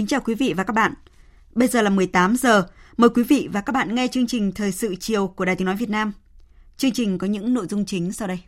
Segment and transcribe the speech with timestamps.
[0.00, 0.94] Kính chào quý vị và các bạn.
[1.54, 2.66] Bây giờ là 18 giờ.
[2.96, 5.66] Mời quý vị và các bạn nghe chương trình Thời sự chiều của Đài Tiếng
[5.66, 6.12] Nói Việt Nam.
[6.76, 8.38] Chương trình có những nội dung chính sau đây.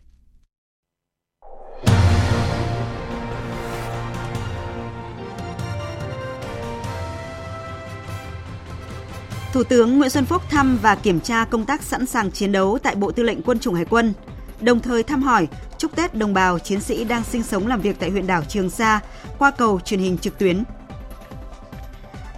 [9.53, 12.79] Thủ tướng Nguyễn Xuân Phúc thăm và kiểm tra công tác sẵn sàng chiến đấu
[12.83, 14.13] tại Bộ Tư lệnh Quân chủng Hải quân,
[14.61, 17.97] đồng thời thăm hỏi, chúc Tết đồng bào chiến sĩ đang sinh sống làm việc
[17.99, 19.01] tại huyện đảo Trường Sa
[19.39, 20.65] qua cầu truyền hình trực tuyến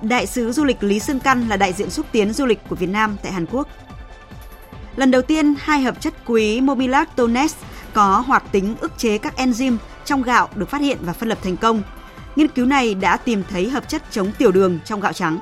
[0.02, 2.76] Đại sứ du lịch Lý Sương Căn là đại diện xúc tiến du lịch của
[2.76, 3.68] Việt Nam tại Hàn Quốc.
[4.96, 7.54] Lần đầu tiên, hai hợp chất quý Mobilactones
[7.92, 11.38] có hoạt tính ức chế các enzyme trong gạo được phát hiện và phân lập
[11.42, 11.82] thành công.
[12.36, 15.38] Nghiên cứu này đã tìm thấy hợp chất chống tiểu đường trong gạo trắng.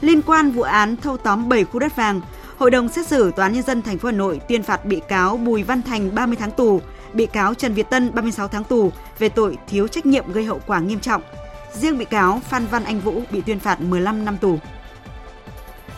[0.00, 2.20] Liên quan vụ án thâu tóm 7 khu đất vàng,
[2.58, 5.00] Hội đồng xét xử Tòa án Nhân dân thành phố Hà Nội tuyên phạt bị
[5.08, 6.80] cáo Bùi Văn Thành 30 tháng tù,
[7.12, 10.60] bị cáo Trần Việt Tân 36 tháng tù về tội thiếu trách nhiệm gây hậu
[10.66, 11.22] quả nghiêm trọng
[11.80, 14.58] Riêng bị cáo Phan Văn Anh Vũ bị tuyên phạt 15 năm tù.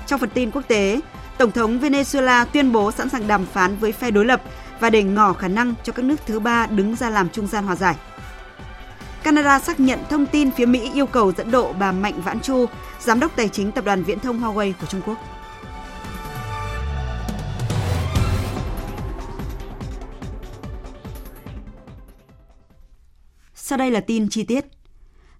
[0.07, 1.01] Trong phần tin quốc tế,
[1.39, 4.43] Tổng thống Venezuela tuyên bố sẵn sàng đàm phán với phe đối lập
[4.81, 7.65] và để ngỏ khả năng cho các nước thứ ba đứng ra làm trung gian
[7.65, 7.97] hòa giải.
[9.23, 12.67] Canada xác nhận thông tin phía Mỹ yêu cầu dẫn độ bà Mạnh Vãn Chu,
[13.01, 15.19] giám đốc tài chính tập đoàn viễn thông Huawei của Trung Quốc.
[23.55, 24.78] Sau đây là tin chi tiết.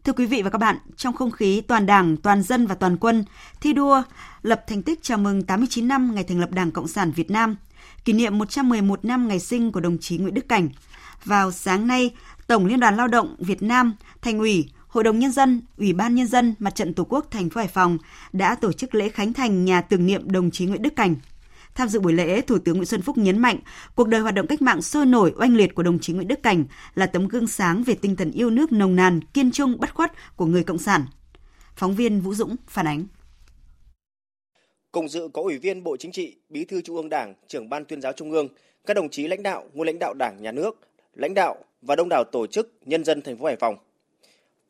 [0.05, 2.97] Thưa quý vị và các bạn, trong không khí toàn Đảng, toàn dân và toàn
[2.97, 3.25] quân
[3.61, 4.03] thi đua
[4.43, 7.57] lập thành tích chào mừng 89 năm ngày thành lập Đảng Cộng sản Việt Nam,
[8.05, 10.69] kỷ niệm 111 năm ngày sinh của đồng chí Nguyễn Đức Cảnh.
[11.25, 12.11] Vào sáng nay,
[12.47, 16.15] Tổng Liên đoàn Lao động Việt Nam, Thành ủy, Hội đồng Nhân dân, Ủy ban
[16.15, 17.99] Nhân dân, Mặt trận Tổ quốc thành phố Hải Phòng
[18.33, 21.17] đã tổ chức lễ khánh thành nhà tưởng niệm đồng chí Nguyễn Đức Cảnh–
[21.79, 23.59] Tham dự buổi lễ, Thủ tướng Nguyễn Xuân Phúc nhấn mạnh,
[23.95, 26.43] cuộc đời hoạt động cách mạng sôi nổi oanh liệt của đồng chí Nguyễn Đức
[26.43, 29.95] Cảnh là tấm gương sáng về tinh thần yêu nước nồng nàn, kiên trung, bất
[29.95, 31.05] khuất của người cộng sản.
[31.77, 33.05] Phóng viên Vũ Dũng phản ánh.
[34.93, 37.85] Cùng dự có Ủy viên Bộ Chính trị, Bí thư Trung ương Đảng, trưởng Ban
[37.85, 38.49] Tuyên giáo Trung ương,
[38.87, 40.79] các đồng chí lãnh đạo, nguyên lãnh đạo Đảng, Nhà nước,
[41.15, 43.77] lãnh đạo và đông đảo tổ chức nhân dân thành phố Hải Phòng.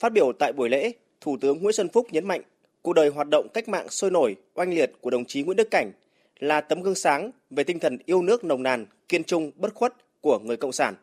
[0.01, 2.41] Phát biểu tại buổi lễ, Thủ tướng Nguyễn Xuân Phúc nhấn mạnh,
[2.83, 5.69] cuộc đời hoạt động cách mạng sôi nổi, oanh liệt của đồng chí Nguyễn Đức
[5.71, 5.93] Cảnh
[6.41, 9.95] là tấm gương sáng về tinh thần yêu nước nồng nàn, kiên trung, bất khuất
[10.21, 10.95] của người Cộng sản.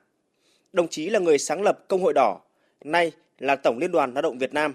[0.74, 2.40] Đồng chí là người sáng lập Công hội Đỏ,
[2.84, 4.74] nay là Tổng Liên đoàn Lao động Việt Nam,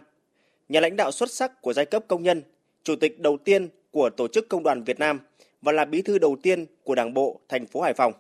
[0.69, 2.43] nhà lãnh đạo xuất sắc của giai cấp công nhân,
[2.83, 5.21] chủ tịch đầu tiên của Tổ chức Công đoàn Việt Nam
[5.63, 8.13] và là bí thư đầu tiên của Đảng bộ thành phố Hải Phòng.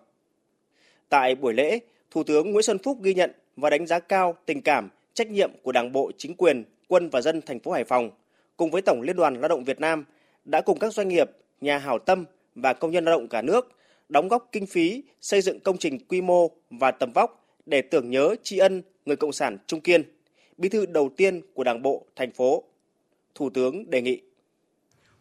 [1.08, 1.78] Tại buổi lễ,
[2.10, 5.50] Thủ tướng Nguyễn Xuân Phúc ghi nhận và đánh giá cao tình cảm, trách nhiệm
[5.62, 8.10] của Đảng bộ, chính quyền, quân và dân thành phố Hải Phòng
[8.56, 10.04] cùng với Tổng Liên đoàn Lao động Việt Nam
[10.44, 13.68] đã cùng các doanh nghiệp nhà hảo tâm và công nhân lao động cả nước
[14.08, 18.10] đóng góp kinh phí xây dựng công trình quy mô và tầm vóc để tưởng
[18.10, 20.02] nhớ tri ân người cộng sản Trung Kiên,
[20.56, 22.64] bí thư đầu tiên của Đảng bộ thành phố.
[23.34, 24.22] Thủ tướng đề nghị.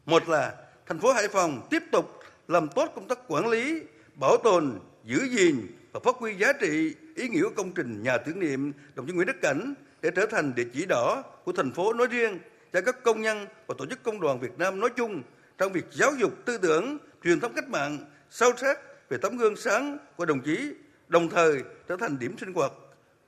[0.05, 0.53] Một là
[0.85, 2.05] thành phố Hải Phòng tiếp tục
[2.47, 3.79] làm tốt công tác quản lý,
[4.15, 5.55] bảo tồn, giữ gìn
[5.91, 9.13] và phát huy giá trị ý nghĩa của công trình nhà tưởng niệm đồng chí
[9.13, 12.39] Nguyễn Đức Cảnh để trở thành địa chỉ đỏ của thành phố nói riêng
[12.73, 15.21] cho các công nhân và tổ chức công đoàn Việt Nam nói chung
[15.59, 17.97] trong việc giáo dục tư tưởng, truyền thống cách mạng
[18.29, 20.73] sâu sắc về tấm gương sáng của đồng chí,
[21.07, 22.71] đồng thời trở thành điểm sinh hoạt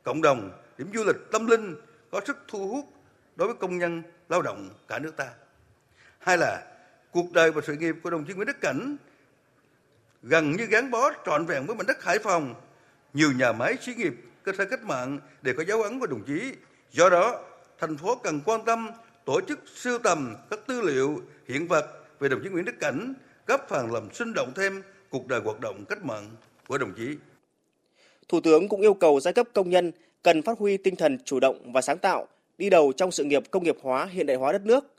[0.04, 1.76] cộng đồng, điểm du lịch tâm linh
[2.12, 2.86] có sức thu hút
[3.36, 5.30] đối với công nhân lao động cả nước ta.
[6.20, 6.64] Hai là
[7.12, 8.98] cuộc đời và sự nghiệp của đồng chí Nguyễn Đức Cảnh
[10.24, 12.56] gần như gắn bó trọn vẹn với mảnh đất Hải Phòng,
[13.14, 14.14] nhiều nhà máy xí nghiệp,
[14.44, 16.54] cơ sở cách mạng đều có dấu ấn của đồng chí.
[16.92, 17.44] Do đó,
[17.80, 18.90] thành phố cần quan tâm
[19.26, 23.14] tổ chức sưu tầm các tư liệu, hiện vật về đồng chí Nguyễn Đức Cảnh,
[23.48, 26.30] góp phần làm sinh động thêm cuộc đời hoạt động cách mạng
[26.68, 27.08] của đồng chí.
[28.28, 29.92] Thủ tướng cũng yêu cầu giai cấp công nhân
[30.24, 32.28] cần phát huy tinh thần chủ động và sáng tạo,
[32.58, 34.94] đi đầu trong sự nghiệp công nghiệp hóa hiện đại hóa đất nước.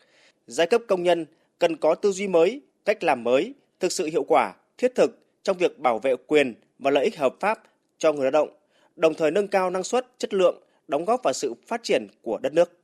[0.46, 1.26] Giai cấp công nhân
[1.58, 5.58] cần có tư duy mới, cách làm mới, thực sự hiệu quả, thiết thực trong
[5.58, 7.62] việc bảo vệ quyền và lợi ích hợp pháp
[7.98, 8.48] cho người lao động,
[8.96, 12.38] đồng thời nâng cao năng suất, chất lượng, đóng góp vào sự phát triển của
[12.42, 12.81] đất nước.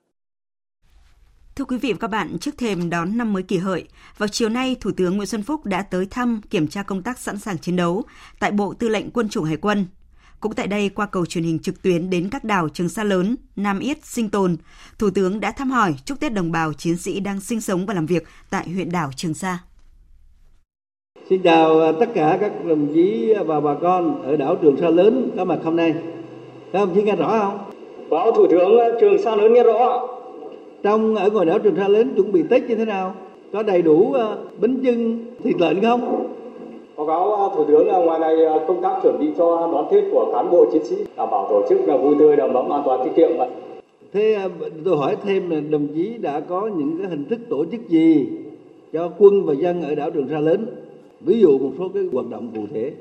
[1.58, 3.84] Thưa quý vị và các bạn, trước thềm đón năm mới kỷ hợi,
[4.18, 7.18] vào chiều nay, Thủ tướng Nguyễn Xuân Phúc đã tới thăm kiểm tra công tác
[7.18, 8.02] sẵn sàng chiến đấu
[8.40, 9.86] tại Bộ Tư lệnh Quân chủng Hải quân.
[10.40, 13.36] Cũng tại đây, qua cầu truyền hình trực tuyến đến các đảo Trường Sa lớn,
[13.56, 14.56] Nam Yết, Sinh Tồn,
[14.98, 17.94] Thủ tướng đã thăm hỏi chúc Tết đồng bào chiến sĩ đang sinh sống và
[17.94, 19.58] làm việc tại huyện đảo Trường Sa.
[21.30, 25.30] Xin chào tất cả các đồng chí và bà con ở đảo Trường Sa lớn
[25.36, 25.94] có mặt hôm nay.
[26.72, 27.70] Các đồng chí nghe rõ không?
[28.10, 30.08] Báo Thủ tướng Trường Sa lớn nghe rõ
[30.82, 33.14] trong ở ngoài đảo Trường Sa lớn chuẩn bị Tết như thế nào?
[33.52, 34.16] Có đầy đủ uh,
[34.60, 36.26] bánh chưng, thịt lợn không?
[36.96, 39.86] Báo cáo uh, Thủ tướng là ngoài này uh, công tác chuẩn bị cho đón
[39.90, 42.72] Tết của cán bộ chiến sĩ đảm bảo tổ chức là vui tươi, đầm ấm,
[42.72, 43.48] an toàn, tiết kiệm vậy.
[44.12, 44.38] Thế
[44.84, 48.26] tôi hỏi thêm là đồng chí đã có những cái hình thức tổ chức gì
[48.92, 50.66] cho quân và dân ở đảo Trường Sa lớn?
[51.20, 52.92] Ví dụ một số cái hoạt động cụ thể.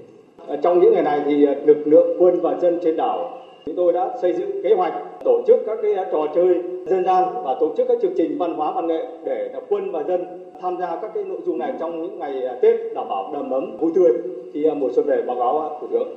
[0.63, 3.29] Trong những ngày này thì lực lượng quân và dân trên đảo
[3.67, 4.93] Chúng tôi đã xây dựng kế hoạch
[5.23, 8.53] tổ chức các cái trò chơi dân gian và tổ chức các chương trình văn
[8.53, 10.21] hóa văn nghệ để quân và dân
[10.61, 13.77] tham gia các cái nội dung này trong những ngày Tết đảm bảo đầm ấm
[13.77, 14.11] vui tươi
[14.53, 16.07] Thì mùa xuân về báo cáo à, thủ tướng.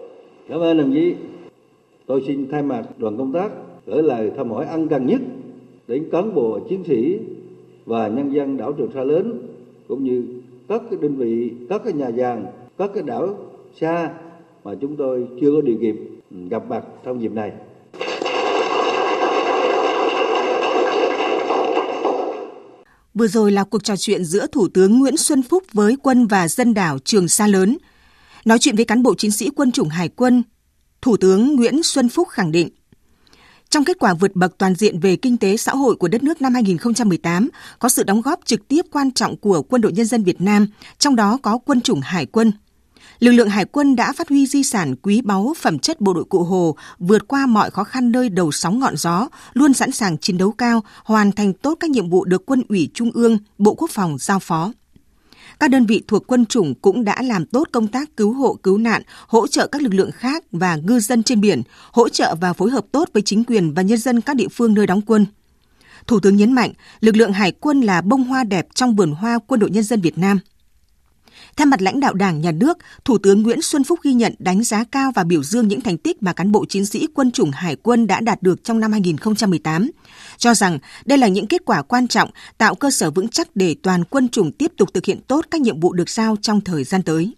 [0.49, 1.15] Cảm ơn đồng chí.
[2.07, 3.51] Tôi xin thay mặt đoàn công tác
[3.87, 5.21] gửi lời thăm hỏi ân cần nhất
[5.89, 7.19] đến cán bộ chiến sĩ
[7.87, 9.33] và nhân dân đảo Trường Sa lớn
[9.89, 10.25] cũng như
[10.69, 12.45] các cái đơn vị, các cái nhà giàn,
[12.79, 13.29] các cái đảo
[13.75, 14.11] xa
[14.65, 15.97] mà chúng tôi chưa có điều kiện
[16.31, 17.53] gặp mặt trong dịp này.
[23.15, 26.49] Vừa rồi là cuộc trò chuyện giữa Thủ tướng Nguyễn Xuân Phúc với quân và
[26.49, 27.79] dân đảo Trường Sa Lớn.
[28.45, 30.43] Nói chuyện với cán bộ chiến sĩ quân chủng Hải quân,
[31.03, 32.69] Thủ tướng Nguyễn Xuân Phúc khẳng định
[33.69, 36.43] trong kết quả vượt bậc toàn diện về kinh tế xã hội của đất nước
[36.43, 37.49] năm 2018,
[37.79, 40.67] có sự đóng góp trực tiếp quan trọng của Quân đội Nhân dân Việt Nam,
[40.99, 42.53] trong đó có quân chủng Hải quân–
[43.21, 46.25] lực lượng hải quân đã phát huy di sản quý báu phẩm chất bộ đội
[46.25, 50.19] cụ Hồ, vượt qua mọi khó khăn nơi đầu sóng ngọn gió, luôn sẵn sàng
[50.19, 53.75] chiến đấu cao, hoàn thành tốt các nhiệm vụ được quân ủy Trung ương, Bộ
[53.75, 54.73] Quốc phòng giao phó.
[55.61, 58.79] Các đơn vị thuộc quân chủng cũng đã làm tốt công tác cứu hộ cứu
[58.79, 61.63] nạn, hỗ trợ các lực lượng khác và ngư dân trên biển,
[61.93, 64.75] hỗ trợ và phối hợp tốt với chính quyền và nhân dân các địa phương
[64.75, 65.27] nơi đóng quân.
[66.07, 69.39] Thủ tướng nhấn mạnh, lực lượng hải quân là bông hoa đẹp trong vườn hoa
[69.47, 70.39] quân đội nhân dân Việt Nam–
[71.57, 74.65] Thay mặt lãnh đạo Đảng, Nhà nước, Thủ tướng Nguyễn Xuân Phúc ghi nhận đánh
[74.65, 77.51] giá cao và biểu dương những thành tích mà cán bộ chiến sĩ quân chủng
[77.51, 79.91] Hải quân đã đạt được trong năm 2018,
[80.39, 83.77] cho rằng đây là những kết quả quan trọng tạo cơ sở vững chắc để
[83.83, 86.85] toàn quân chủng tiếp tục thực hiện tốt các nhiệm vụ được giao trong thời
[86.85, 87.35] gian tới.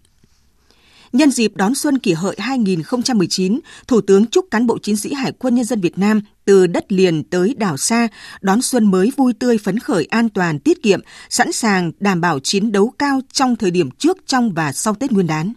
[1.13, 5.31] Nhân dịp đón xuân kỷ hợi 2019, Thủ tướng chúc cán bộ chiến sĩ Hải
[5.31, 8.07] quân Nhân dân Việt Nam từ đất liền tới đảo xa
[8.41, 10.99] đón xuân mới vui tươi phấn khởi an toàn tiết kiệm,
[11.29, 15.11] sẵn sàng đảm bảo chiến đấu cao trong thời điểm trước, trong và sau Tết
[15.11, 15.53] Nguyên đán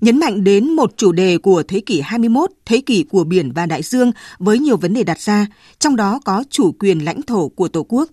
[0.00, 3.66] nhấn mạnh đến một chủ đề của thế kỷ 21, thế kỷ của biển và
[3.66, 5.46] đại dương với nhiều vấn đề đặt ra,
[5.78, 8.08] trong đó có chủ quyền lãnh thổ của Tổ quốc.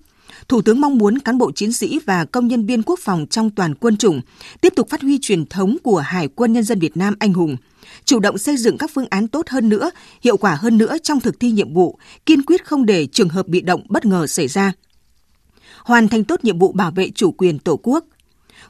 [0.48, 3.50] Thủ tướng mong muốn cán bộ chiến sĩ và công nhân viên quốc phòng trong
[3.50, 4.22] toàn quân chủng
[4.62, 7.58] tiếp tục phát huy truyền thống của Hải quân Nhân dân Việt Nam anh hùng,
[8.06, 9.92] chủ động xây dựng các phương án tốt hơn nữa,
[10.22, 13.48] hiệu quả hơn nữa trong thực thi nhiệm vụ, kiên quyết không để trường hợp
[13.48, 14.74] bị động bất ngờ xảy ra.
[15.84, 18.06] Hoàn thành tốt nhiệm vụ bảo vệ chủ quyền Tổ quốc,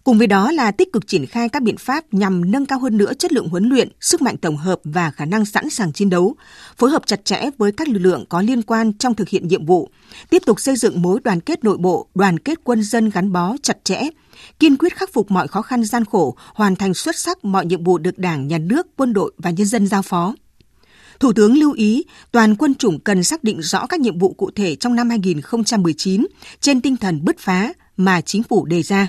[0.06, 2.98] Cùng với đó là tích cực triển khai các biện pháp nhằm nâng cao hơn
[2.98, 6.10] nữa chất lượng huấn luyện, sức mạnh tổng hợp và khả năng sẵn sàng chiến
[6.10, 6.36] đấu,
[6.78, 9.66] phối hợp chặt chẽ với các lực lượng có liên quan trong thực hiện nhiệm
[9.66, 9.90] vụ,
[10.30, 13.56] tiếp tục xây dựng mối đoàn kết nội bộ, đoàn kết quân dân gắn bó
[13.64, 14.02] chặt chẽ,
[14.59, 17.83] kiên quyết khắc phục mọi khó khăn gian khổ, hoàn thành xuất sắc mọi nhiệm
[17.83, 20.35] vụ được Đảng, Nhà nước, quân đội và nhân dân giao phó.
[21.19, 24.52] Thủ tướng lưu ý toàn quân chủng cần xác định rõ các nhiệm vụ cụ
[24.56, 26.28] thể trong năm 2019
[26.59, 29.07] trên tinh thần bứt phá mà chính phủ đề ra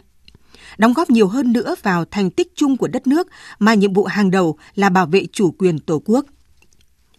[0.78, 3.28] đóng góp nhiều hơn nữa vào thành tích chung của đất nước
[3.58, 6.26] mà nhiệm vụ hàng đầu là bảo vệ chủ quyền Tổ quốc.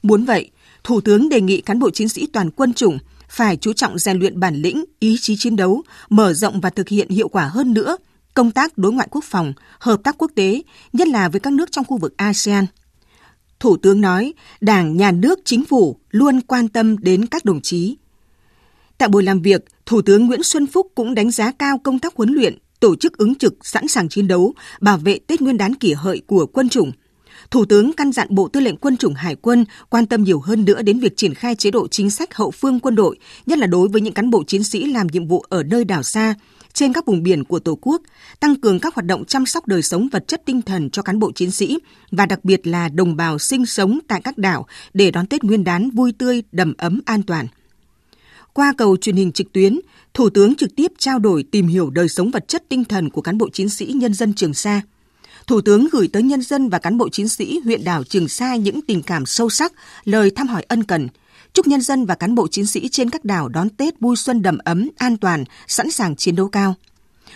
[0.03, 0.51] Muốn vậy,
[0.83, 2.97] Thủ tướng đề nghị cán bộ chiến sĩ toàn quân chủng
[3.29, 6.89] phải chú trọng rèn luyện bản lĩnh, ý chí chiến đấu, mở rộng và thực
[6.89, 7.97] hiện hiệu quả hơn nữa
[8.37, 10.61] công tác đối ngoại quốc phòng, hợp tác quốc tế,
[10.93, 12.65] nhất là với các nước trong khu vực ASEAN.
[13.59, 17.97] Thủ tướng nói, Đảng, Nhà nước, Chính phủ luôn quan tâm đến các đồng chí.
[18.97, 22.15] Tại buổi làm việc, Thủ tướng Nguyễn Xuân Phúc cũng đánh giá cao công tác
[22.15, 25.75] huấn luyện, tổ chức ứng trực sẵn sàng chiến đấu, bảo vệ Tết Nguyên đán
[25.75, 26.91] kỷ hợi của quân chủng.
[27.51, 30.65] Thủ tướng căn dặn Bộ Tư lệnh Quân chủng Hải quân quan tâm nhiều hơn
[30.65, 33.67] nữa đến việc triển khai chế độ chính sách hậu phương quân đội, nhất là
[33.67, 36.36] đối với những cán bộ chiến sĩ làm nhiệm vụ ở nơi đảo xa,
[36.74, 38.01] trên các vùng biển của Tổ quốc,
[38.39, 41.19] tăng cường các hoạt động chăm sóc đời sống vật chất tinh thần cho cán
[41.19, 41.77] bộ chiến sĩ
[42.12, 45.63] và đặc biệt là đồng bào sinh sống tại các đảo để đón Tết Nguyên
[45.63, 47.48] đán vui tươi, đầm ấm, an toàn.
[48.57, 49.79] Qua cầu truyền hình trực tuyến,
[50.13, 53.21] Thủ tướng trực tiếp trao đổi tìm hiểu đời sống vật chất tinh thần của
[53.21, 54.81] cán bộ chiến sĩ nhân dân Trường Sa.
[55.47, 58.55] Thủ tướng gửi tới nhân dân và cán bộ chiến sĩ huyện đảo Trường Sa
[58.55, 59.73] những tình cảm sâu sắc,
[60.03, 61.07] lời thăm hỏi ân cần.
[61.53, 64.41] Chúc nhân dân và cán bộ chiến sĩ trên các đảo đón Tết vui xuân
[64.41, 66.75] đầm ấm, an toàn, sẵn sàng chiến đấu cao.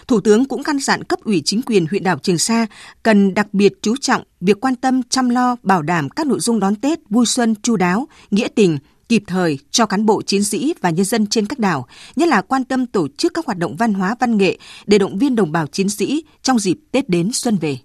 [0.07, 2.67] Thủ tướng cũng căn dặn cấp ủy chính quyền huyện đảo Trường Sa
[3.03, 6.59] cần đặc biệt chú trọng việc quan tâm chăm lo bảo đảm các nội dung
[6.59, 8.77] đón Tết vui xuân chu đáo, nghĩa tình,
[9.11, 12.41] kịp thời cho cán bộ chiến sĩ và nhân dân trên các đảo, nhất là
[12.41, 15.51] quan tâm tổ chức các hoạt động văn hóa văn nghệ để động viên đồng
[15.51, 17.77] bào chiến sĩ trong dịp Tết đến xuân về.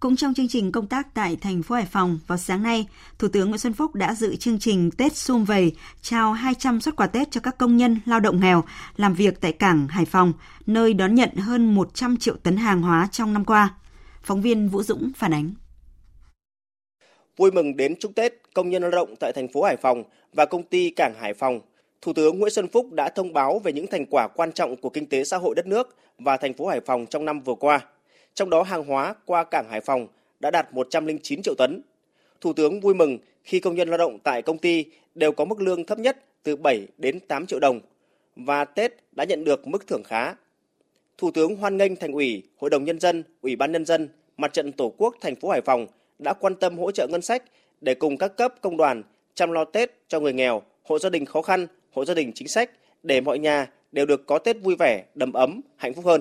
[0.00, 2.86] Cũng trong chương trình công tác tại thành phố Hải Phòng vào sáng nay,
[3.18, 5.72] Thủ tướng Nguyễn Xuân Phúc đã dự chương trình Tết sum Vầy
[6.02, 8.64] trao 200 xuất quà Tết cho các công nhân lao động nghèo
[8.96, 10.32] làm việc tại cảng Hải Phòng,
[10.66, 13.74] nơi đón nhận hơn 100 triệu tấn hàng hóa trong năm qua.
[14.22, 15.54] Phóng viên Vũ Dũng phản ánh.
[17.36, 20.46] Vui mừng đến chúc Tết công nhân lao động tại thành phố Hải Phòng và
[20.46, 21.60] công ty Cảng Hải Phòng,
[22.02, 24.90] Thủ tướng Nguyễn Xuân Phúc đã thông báo về những thành quả quan trọng của
[24.90, 27.80] kinh tế xã hội đất nước và thành phố Hải Phòng trong năm vừa qua.
[28.34, 30.06] Trong đó hàng hóa qua cảng Hải Phòng
[30.40, 31.82] đã đạt 109 triệu tấn.
[32.40, 35.60] Thủ tướng vui mừng khi công nhân lao động tại công ty đều có mức
[35.60, 37.80] lương thấp nhất từ 7 đến 8 triệu đồng
[38.36, 40.34] và Tết đã nhận được mức thưởng khá.
[41.18, 44.52] Thủ tướng hoan nghênh Thành ủy, Hội đồng nhân dân, Ủy ban nhân dân, Mặt
[44.52, 45.86] trận Tổ quốc thành phố Hải Phòng
[46.18, 47.42] đã quan tâm hỗ trợ ngân sách
[47.80, 49.02] để cùng các cấp công đoàn
[49.34, 52.48] chăm lo Tết cho người nghèo, hộ gia đình khó khăn, hộ gia đình chính
[52.48, 52.70] sách
[53.02, 56.20] để mọi nhà đều được có Tết vui vẻ, đầm ấm, hạnh phúc hơn.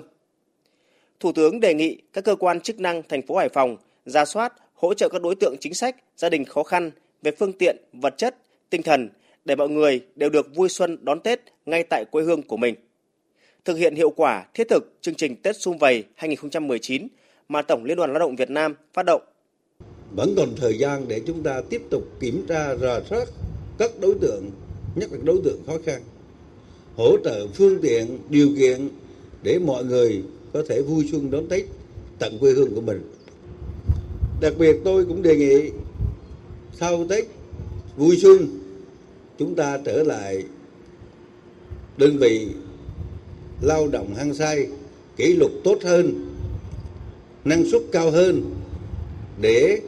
[1.19, 4.53] Thủ tướng đề nghị các cơ quan chức năng thành phố Hải Phòng ra soát,
[4.73, 8.17] hỗ trợ các đối tượng chính sách, gia đình khó khăn về phương tiện, vật
[8.17, 8.35] chất,
[8.69, 9.09] tinh thần
[9.45, 12.75] để mọi người đều được vui xuân đón Tết ngay tại quê hương của mình.
[13.65, 17.07] Thực hiện hiệu quả thiết thực chương trình Tết Xung Vầy 2019
[17.49, 19.21] mà Tổng Liên đoàn Lao động Việt Nam phát động.
[20.15, 23.27] Vẫn còn thời gian để chúng ta tiếp tục kiểm tra, rà soát
[23.77, 24.51] các đối tượng,
[24.95, 26.01] nhất là đối tượng khó khăn,
[26.95, 28.89] hỗ trợ phương tiện, điều kiện
[29.43, 31.65] để mọi người có thể vui xuân đón Tết
[32.19, 33.01] tận quê hương của mình.
[34.41, 35.71] Đặc biệt tôi cũng đề nghị
[36.73, 37.25] sau Tết
[37.97, 38.47] vui xuân
[39.37, 40.43] chúng ta trở lại
[41.97, 42.47] đơn vị
[43.61, 44.67] lao động hăng say,
[45.15, 46.35] kỷ luật tốt hơn,
[47.45, 48.41] năng suất cao hơn
[49.41, 49.79] để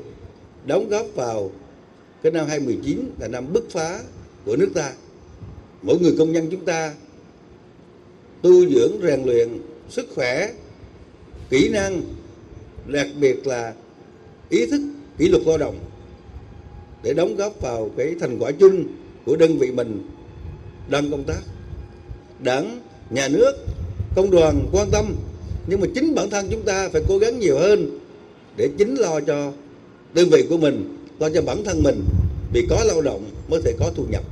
[0.66, 1.52] đóng góp vào
[2.24, 4.00] cái năm 2019 là năm bứt phá
[4.46, 4.94] của nước ta.
[5.82, 6.94] Mỗi người công nhân chúng ta
[8.42, 9.50] tu dưỡng, rèn luyện
[9.90, 10.50] sức khỏe,
[11.50, 12.02] kỹ năng,
[12.88, 13.74] đặc biệt là
[14.50, 14.82] ý thức,
[15.18, 15.80] kỷ luật lao động
[17.04, 18.84] để đóng góp vào cái thành quả chung
[19.26, 20.10] của đơn vị mình
[20.90, 21.40] đang công tác
[22.40, 23.54] đảng, nhà nước,
[24.16, 25.16] công đoàn quan tâm,
[25.68, 28.00] nhưng mà chính bản thân chúng ta phải cố gắng nhiều hơn
[28.58, 29.52] để chính lo cho
[30.16, 32.04] đơn vị của mình lo cho bản thân mình
[32.54, 34.24] vì có lao động mới thể có thu nhập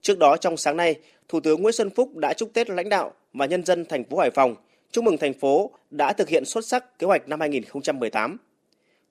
[0.00, 0.94] Trước đó trong sáng nay,
[1.28, 4.18] Thủ tướng Nguyễn Xuân Phúc đã chúc Tết lãnh đạo và nhân dân thành phố
[4.18, 4.54] Hải Phòng,
[4.90, 8.36] chúc mừng thành phố đã thực hiện xuất sắc kế hoạch năm 2018.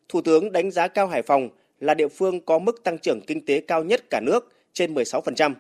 [0.10, 3.46] Thủ tướng đánh giá cao Hải Phòng là địa phương có mức tăng trưởng kinh
[3.46, 5.54] tế cao nhất cả nước trên 16%,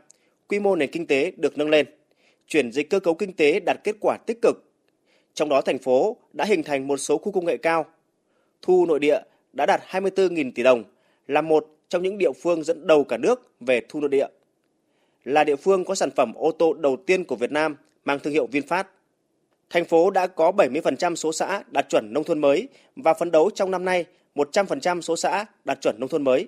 [0.47, 1.85] quy mô nền kinh tế được nâng lên,
[2.47, 4.55] chuyển dịch cơ cấu kinh tế đạt kết quả tích cực.
[5.33, 7.85] Trong đó thành phố đã hình thành một số khu công nghệ cao.
[8.61, 9.19] Thu nội địa
[9.55, 10.83] đã đạt 24.000 tỷ đồng,
[11.27, 14.27] là một trong những địa phương dẫn đầu cả nước về thu nội địa
[15.25, 18.33] là địa phương có sản phẩm ô tô đầu tiên của Việt Nam mang thương
[18.33, 18.83] hiệu VinFast.
[19.69, 23.49] Thành phố đã có 70% số xã đạt chuẩn nông thôn mới và phấn đấu
[23.55, 26.47] trong năm nay 100% số xã đạt chuẩn nông thôn mới.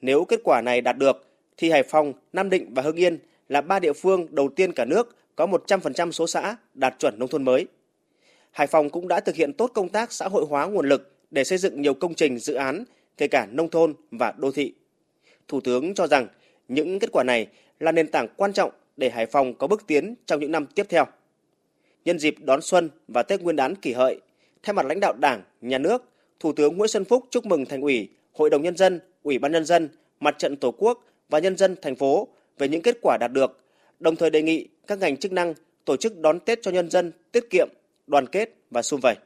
[0.00, 3.60] Nếu kết quả này đạt được, thì Hải Phòng, Nam Định và Hưng Yên là
[3.60, 7.44] ba địa phương đầu tiên cả nước có 100% số xã đạt chuẩn nông thôn
[7.44, 7.66] mới.
[8.50, 11.44] Hải Phòng cũng đã thực hiện tốt công tác xã hội hóa nguồn lực để
[11.44, 12.84] xây dựng nhiều công trình dự án,
[13.16, 14.72] kể cả nông thôn và đô thị.
[15.48, 16.28] Thủ tướng cho rằng
[16.68, 17.46] những kết quả này
[17.80, 20.86] là nền tảng quan trọng để Hải Phòng có bước tiến trong những năm tiếp
[20.88, 21.04] theo.
[22.04, 24.20] Nhân dịp đón xuân và Tết Nguyên đán kỷ hợi,
[24.62, 26.04] thay mặt lãnh đạo Đảng, Nhà nước,
[26.40, 29.52] Thủ tướng Nguyễn Xuân Phúc chúc mừng Thành ủy, Hội đồng nhân dân, Ủy ban
[29.52, 29.88] nhân dân,
[30.20, 33.60] Mặt trận Tổ quốc và nhân dân thành phố về những kết quả đạt được,
[34.00, 35.54] đồng thời đề nghị các ngành chức năng
[35.84, 37.68] tổ chức đón Tết cho nhân dân tiết kiệm,
[38.06, 39.16] đoàn kết và sum vầy.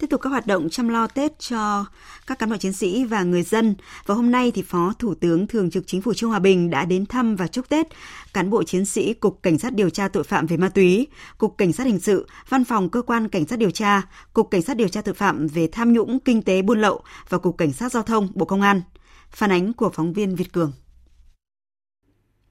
[0.00, 1.84] Tiếp tục các hoạt động chăm lo Tết cho
[2.26, 3.74] các cán bộ chiến sĩ và người dân.
[4.06, 6.84] Và hôm nay thì Phó Thủ tướng Thường trực Chính phủ Trương Hòa Bình đã
[6.84, 7.86] đến thăm và chúc Tết
[8.34, 11.06] cán bộ chiến sĩ Cục Cảnh sát điều tra tội phạm về ma túy,
[11.38, 14.02] Cục Cảnh sát hình sự, Văn phòng Cơ quan Cảnh sát điều tra,
[14.32, 17.38] Cục Cảnh sát điều tra tội phạm về tham nhũng kinh tế buôn lậu và
[17.38, 18.82] Cục Cảnh sát giao thông Bộ Công an.
[19.30, 20.72] Phản ánh của phóng viên Việt Cường.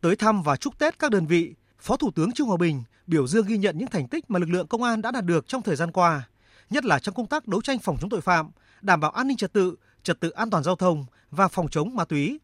[0.02, 3.28] Tới thăm và chúc Tết các đơn vị, Phó Thủ tướng Trương Hòa Bình biểu
[3.28, 5.62] dương ghi nhận những thành tích mà lực lượng công an đã đạt được trong
[5.62, 6.24] thời gian qua–
[6.70, 9.38] nhất là trong công tác đấu tranh phòng chống tội phạm, đảm bảo an ninh
[9.38, 12.40] trật tự, trật tự an toàn giao thông và phòng chống ma túy.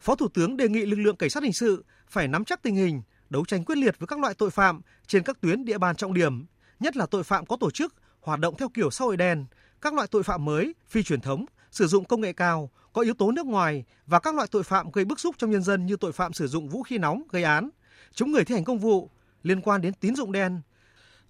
[0.00, 2.76] Phó Thủ tướng đề nghị lực lượng cảnh sát hình sự phải nắm chắc tình
[2.76, 5.96] hình, đấu tranh quyết liệt với các loại tội phạm trên các tuyến địa bàn
[5.96, 6.46] trọng điểm,
[6.80, 9.46] nhất là tội phạm có tổ chức, hoạt động theo kiểu xã hội đen,
[9.80, 13.14] các loại tội phạm mới, phi truyền thống, sử dụng công nghệ cao, có yếu
[13.14, 15.96] tố nước ngoài và các loại tội phạm gây bức xúc trong nhân dân như
[15.96, 17.70] tội phạm sử dụng vũ khí nóng gây án,
[18.14, 19.10] chống người thi hành công vụ
[19.42, 20.60] liên quan đến tín dụng đen.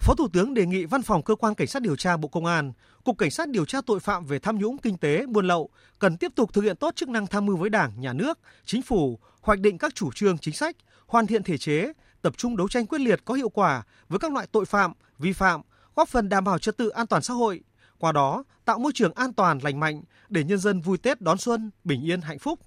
[0.00, 2.47] Phó Thủ tướng đề nghị Văn phòng Cơ quan Cảnh sát điều tra Bộ Công
[2.47, 2.73] an,
[3.04, 6.16] Cục Cảnh sát điều tra tội phạm về tham nhũng kinh tế, buôn lậu cần
[6.16, 9.19] tiếp tục thực hiện tốt chức năng tham mưu với Đảng, Nhà nước, Chính phủ,
[9.40, 10.76] hoạch định các chủ trương chính sách,
[11.07, 11.92] hoàn thiện thể chế,
[12.23, 15.33] tập trung đấu tranh quyết liệt có hiệu quả với các loại tội phạm, vi
[15.33, 15.61] phạm,
[15.97, 17.61] góp phần đảm bảo trật tự an toàn xã hội,
[17.99, 21.38] qua đó tạo môi trường an toàn lành mạnh để nhân dân vui Tết đón
[21.38, 22.61] xuân bình yên hạnh phúc.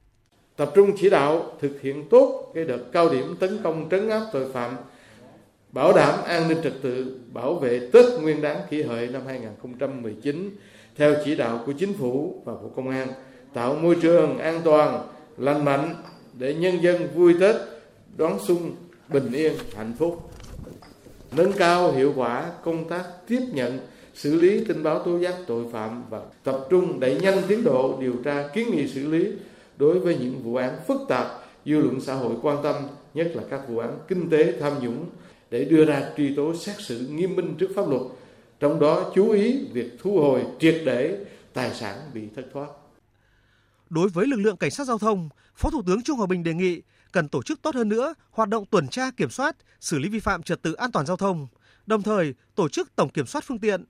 [0.58, 4.26] Tập trung chỉ đạo thực hiện tốt cái đợt cao điểm tấn công trấn áp
[4.34, 4.76] tội phạm,
[5.74, 10.50] bảo đảm an ninh trật tự, bảo vệ Tết Nguyên đán kỷ hợi năm 2019
[10.96, 13.08] theo chỉ đạo của Chính phủ và Bộ Công an,
[13.54, 15.96] tạo môi trường an toàn, lành mạnh
[16.34, 17.56] để nhân dân vui Tết
[18.18, 18.76] đón xuân
[19.10, 20.30] bình yên hạnh phúc.
[21.32, 23.80] Nâng cao hiệu quả công tác tiếp nhận
[24.14, 27.98] xử lý tin báo tố giác tội phạm và tập trung đẩy nhanh tiến độ
[28.02, 29.32] điều tra kiến nghị xử lý
[29.78, 31.28] đối với những vụ án phức tạp
[31.66, 32.76] dư luận xã hội quan tâm
[33.14, 35.06] nhất là các vụ án kinh tế tham nhũng
[35.54, 38.02] để đưa ra truy tố xét xử nghiêm minh trước pháp luật
[38.60, 42.68] trong đó chú ý việc thu hồi triệt để tài sản bị thất thoát
[43.90, 46.54] Đối với lực lượng cảnh sát giao thông, Phó Thủ tướng Trung Hòa Bình đề
[46.54, 46.82] nghị
[47.12, 50.20] cần tổ chức tốt hơn nữa hoạt động tuần tra kiểm soát, xử lý vi
[50.20, 51.48] phạm trật tự an toàn giao thông,
[51.86, 53.84] đồng thời tổ chức tổng kiểm soát phương tiện,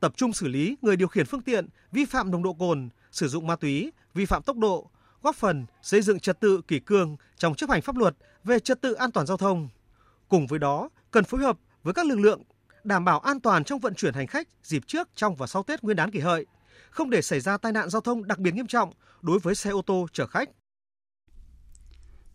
[0.00, 3.28] tập trung xử lý người điều khiển phương tiện vi phạm nồng độ cồn, sử
[3.28, 4.90] dụng ma túy, vi phạm tốc độ,
[5.22, 8.80] góp phần xây dựng trật tự kỷ cương trong chấp hành pháp luật về trật
[8.80, 9.68] tự an toàn giao thông.
[10.28, 12.42] Cùng với đó, cần phối hợp với các lực lượng
[12.84, 15.82] đảm bảo an toàn trong vận chuyển hành khách dịp trước, trong và sau Tết
[15.82, 16.46] Nguyên đán kỷ hợi,
[16.90, 19.70] không để xảy ra tai nạn giao thông đặc biệt nghiêm trọng đối với xe
[19.70, 20.50] ô tô chở khách.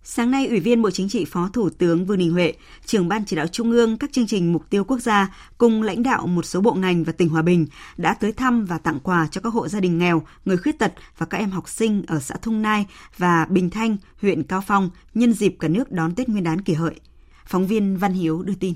[0.06, 2.54] Sáng nay, Ủy viên Bộ Chính trị Phó Thủ tướng Vương Đình Huệ,
[2.86, 6.04] trưởng Ban chỉ đạo Trung ương các chương trình mục tiêu quốc gia cùng lãnh
[6.04, 9.28] đạo một số bộ ngành và tỉnh Hòa Bình đã tới thăm và tặng quà
[9.32, 12.20] cho các hộ gia đình nghèo, người khuyết tật và các em học sinh ở
[12.20, 12.86] xã Thung Nai
[13.18, 16.74] và Bình Thanh, huyện Cao Phong nhân dịp cả nước đón Tết Nguyên đán kỷ
[16.74, 16.96] hợi.
[17.46, 18.74] Phóng viên Văn Hiếu đưa tin.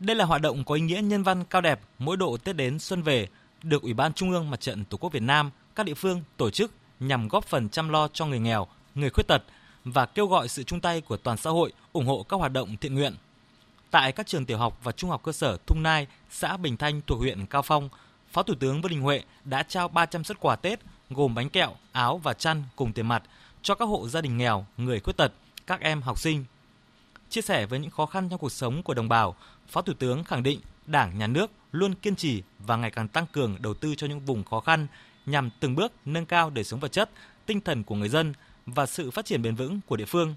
[0.00, 2.78] Đây là hoạt động có ý nghĩa nhân văn cao đẹp mỗi độ Tết đến
[2.78, 3.28] xuân về,
[3.62, 6.50] được Ủy ban Trung ương Mặt trận Tổ quốc Việt Nam, các địa phương tổ
[6.50, 9.42] chức nhằm góp phần chăm lo cho người nghèo, người khuyết tật
[9.84, 12.76] và kêu gọi sự chung tay của toàn xã hội ủng hộ các hoạt động
[12.76, 13.14] thiện nguyện.
[13.90, 17.00] Tại các trường tiểu học và trung học cơ sở Thung Nai, xã Bình Thanh
[17.06, 17.88] thuộc huyện Cao Phong,
[18.32, 21.74] Phó Thủ tướng Vương Đình Huệ đã trao 300 xuất quà Tết gồm bánh kẹo,
[21.92, 23.22] áo và chăn cùng tiền mặt
[23.62, 25.32] cho các hộ gia đình nghèo, người khuyết tật,
[25.66, 26.44] các em học sinh.
[27.36, 29.36] Chia sẻ với những khó khăn trong cuộc sống của đồng bào,
[29.68, 33.26] Phó Thủ tướng khẳng định Đảng, Nhà nước luôn kiên trì và ngày càng tăng
[33.32, 34.86] cường đầu tư cho những vùng khó khăn
[35.26, 37.10] nhằm từng bước nâng cao đời sống vật chất,
[37.46, 38.34] tinh thần của người dân
[38.66, 40.34] và sự phát triển bền vững của địa phương.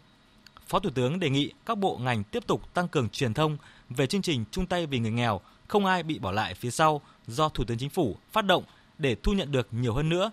[0.67, 3.57] Phó Thủ tướng đề nghị các bộ ngành tiếp tục tăng cường truyền thông
[3.89, 7.01] về chương trình chung tay vì người nghèo, không ai bị bỏ lại phía sau
[7.27, 8.63] do Thủ tướng Chính phủ phát động
[8.97, 10.31] để thu nhận được nhiều hơn nữa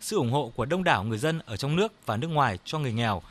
[0.00, 2.78] sự ủng hộ của đông đảo người dân ở trong nước và nước ngoài cho
[2.78, 3.22] người nghèo.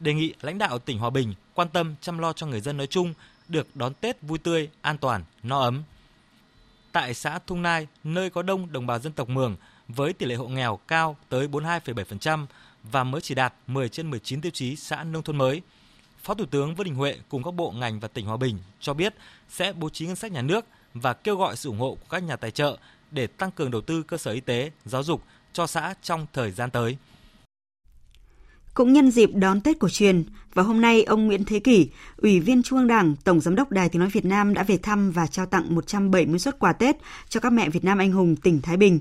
[0.00, 2.86] Đề nghị lãnh đạo tỉnh Hòa Bình quan tâm chăm lo cho người dân nói
[2.86, 3.14] chung
[3.48, 5.82] được đón Tết vui tươi, an toàn, no ấm.
[6.92, 9.56] Tại xã Thung Nai, nơi có đông đồng bào dân tộc Mường
[9.88, 12.46] với tỷ lệ hộ nghèo cao tới 42,7%
[12.82, 15.62] và mới chỉ đạt 10 trên 19 tiêu chí xã nông thôn mới.
[16.22, 18.94] Phó Thủ tướng Vương Đình Huệ cùng các bộ ngành và tỉnh Hòa Bình cho
[18.94, 19.14] biết
[19.48, 22.22] sẽ bố trí ngân sách nhà nước và kêu gọi sự ủng hộ của các
[22.22, 22.78] nhà tài trợ
[23.10, 26.50] để tăng cường đầu tư cơ sở y tế, giáo dục cho xã trong thời
[26.50, 26.96] gian tới.
[28.78, 32.40] Cũng nhân dịp đón Tết cổ truyền, và hôm nay ông Nguyễn Thế Kỷ, Ủy
[32.40, 35.10] viên Trung ương Đảng, Tổng Giám đốc Đài Tiếng Nói Việt Nam đã về thăm
[35.10, 36.96] và trao tặng 170 suất quà Tết
[37.28, 39.00] cho các mẹ Việt Nam anh hùng tỉnh Thái Bình.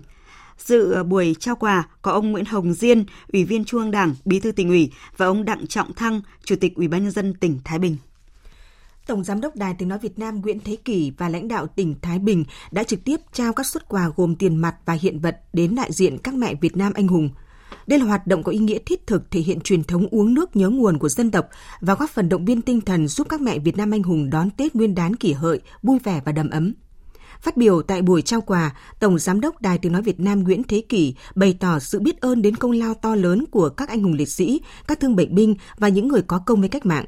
[0.57, 4.15] Dự ờ, buổi trao quà có ông Nguyễn Hồng Diên, Ủy viên Trung ương Đảng,
[4.25, 7.33] Bí thư tỉnh ủy và ông Đặng Trọng Thăng, Chủ tịch Ủy ban nhân dân
[7.33, 7.97] tỉnh Thái Bình.
[9.07, 11.95] Tổng Giám đốc Đài Tiếng Nói Việt Nam Nguyễn Thế Kỷ và lãnh đạo tỉnh
[12.01, 15.39] Thái Bình đã trực tiếp trao các xuất quà gồm tiền mặt và hiện vật
[15.53, 17.29] đến đại diện các mẹ Việt Nam anh hùng.
[17.88, 20.56] Đây là hoạt động có ý nghĩa thiết thực thể hiện truyền thống uống nước
[20.56, 21.45] nhớ nguồn của dân tộc
[21.82, 24.50] và góp phần động viên tinh thần giúp các mẹ Việt Nam anh hùng đón
[24.50, 26.73] Tết Nguyên đán kỷ hợi vui vẻ và đầm ấm.
[27.41, 30.63] Phát biểu tại buổi trao quà, Tổng Giám đốc Đài Tiếng Nói Việt Nam Nguyễn
[30.63, 34.04] Thế Kỷ bày tỏ sự biết ơn đến công lao to lớn của các anh
[34.04, 37.06] hùng liệt sĩ, các thương bệnh binh và những người có công với cách mạng.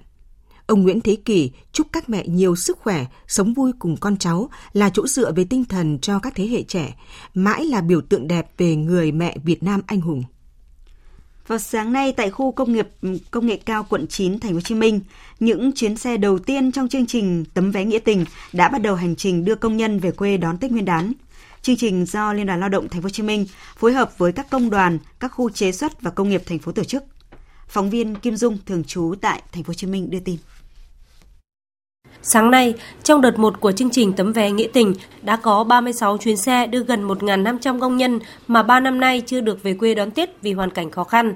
[0.65, 4.49] Ông Nguyễn Thế Kỷ chúc các mẹ nhiều sức khỏe, sống vui cùng con cháu,
[4.73, 6.95] là chỗ dựa về tinh thần cho các thế hệ trẻ,
[7.33, 10.23] mãi là biểu tượng đẹp về người mẹ Việt Nam anh hùng.
[11.49, 12.87] Vào sáng nay tại khu công nghiệp
[13.31, 15.01] công nghệ cao quận 9 thành phố Hồ Chí Minh,
[15.39, 18.95] những chuyến xe đầu tiên trong chương trình tấm vé nghĩa tình đã bắt đầu
[18.95, 21.13] hành trình đưa công nhân về quê đón Tết Nguyên đán.
[21.61, 23.45] Chương trình do Liên đoàn Lao động thành phố Hồ Chí Minh
[23.77, 26.71] phối hợp với các công đoàn, các khu chế xuất và công nghiệp thành phố
[26.71, 27.03] tổ chức.
[27.67, 30.37] Phóng viên Kim Dung thường trú tại thành phố Hồ Chí Minh đưa tin.
[32.21, 36.17] Sáng nay, trong đợt 1 của chương trình Tấm vé Nghĩa tình, đã có 36
[36.17, 39.95] chuyến xe đưa gần 1.500 công nhân mà 3 năm nay chưa được về quê
[39.95, 41.33] đón Tết vì hoàn cảnh khó khăn.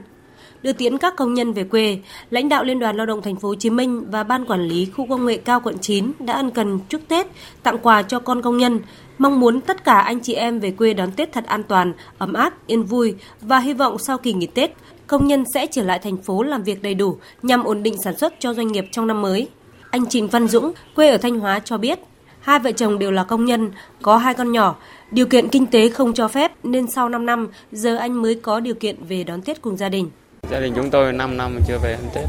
[0.62, 3.48] Đưa tiễn các công nhân về quê, lãnh đạo Liên đoàn Lao động Thành phố
[3.48, 6.52] Hồ Chí Minh và Ban Quản lý Khu công nghệ cao quận 9 đã ân
[6.52, 7.28] cần chúc Tết,
[7.64, 8.80] tặng quà cho con công nhân,
[9.18, 12.34] mong muốn tất cả anh chị em về quê đón Tết thật an toàn, ấm
[12.34, 14.72] áp, yên vui và hy vọng sau kỳ nghỉ Tết,
[15.08, 18.18] công nhân sẽ trở lại thành phố làm việc đầy đủ nhằm ổn định sản
[18.18, 19.48] xuất cho doanh nghiệp trong năm mới.
[19.94, 22.00] Anh Trình Văn Dũng, quê ở Thanh Hóa cho biết,
[22.40, 24.76] hai vợ chồng đều là công nhân, có hai con nhỏ.
[25.12, 28.60] Điều kiện kinh tế không cho phép nên sau 5 năm, giờ anh mới có
[28.60, 30.10] điều kiện về đón Tết cùng gia đình.
[30.52, 32.24] Gia đình chúng tôi 5 năm chưa về ăn Tết.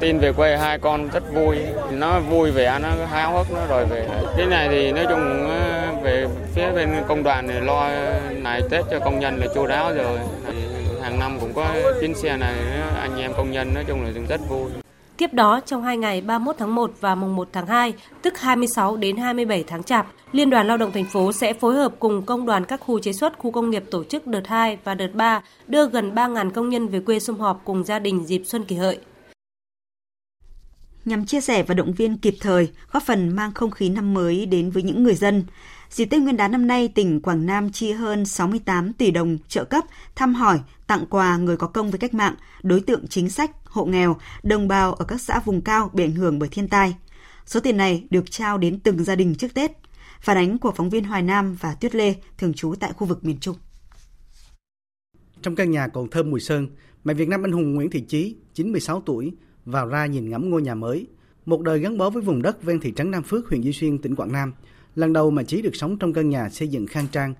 [0.00, 1.56] Tin về quê hai con rất vui.
[1.90, 4.08] Nó vui về nó háo hức nó rồi về.
[4.36, 7.90] Cái này thì nói chung ờ, về phía bên công đoàn thì lo
[8.42, 10.18] này Tết cho công nhân là chu đáo rồi.
[11.02, 12.54] Hàng năm cũng có chuyến xe này
[13.00, 14.70] anh em công nhân nói chung là rất vui.
[15.16, 18.96] Tiếp đó, trong hai ngày 31 tháng 1 và mùng 1 tháng 2, tức 26
[18.96, 22.46] đến 27 tháng Chạp, Liên đoàn Lao động thành phố sẽ phối hợp cùng công
[22.46, 25.42] đoàn các khu chế xuất, khu công nghiệp tổ chức đợt 2 và đợt 3
[25.66, 28.76] đưa gần 3.000 công nhân về quê sum họp cùng gia đình dịp Xuân Kỷ
[28.76, 28.98] Hợi.
[31.04, 34.46] Nhằm chia sẻ và động viên kịp thời, góp phần mang không khí năm mới
[34.46, 35.44] đến với những người dân,
[35.94, 39.64] Dịp Tết Nguyên đán năm nay, tỉnh Quảng Nam chi hơn 68 tỷ đồng trợ
[39.64, 43.50] cấp, thăm hỏi, tặng quà người có công với cách mạng, đối tượng chính sách,
[43.64, 46.96] hộ nghèo, đồng bào ở các xã vùng cao bị ảnh hưởng bởi thiên tai.
[47.46, 49.70] Số tiền này được trao đến từng gia đình trước Tết.
[50.20, 53.24] Phản ánh của phóng viên Hoài Nam và Tuyết Lê, thường trú tại khu vực
[53.24, 53.56] miền Trung.
[55.42, 56.68] Trong căn nhà còn thơm mùi sơn,
[57.04, 59.32] mẹ Việt Nam anh hùng Nguyễn Thị Chí, 96 tuổi,
[59.66, 61.06] vào ra nhìn ngắm ngôi nhà mới.
[61.46, 63.98] Một đời gắn bó với vùng đất ven thị trấn Nam Phước, huyện Duy Xuyên,
[63.98, 64.52] tỉnh Quảng Nam–
[64.94, 67.34] Lần đầu mà Chí được sống trong căn nhà xây dựng khang trang,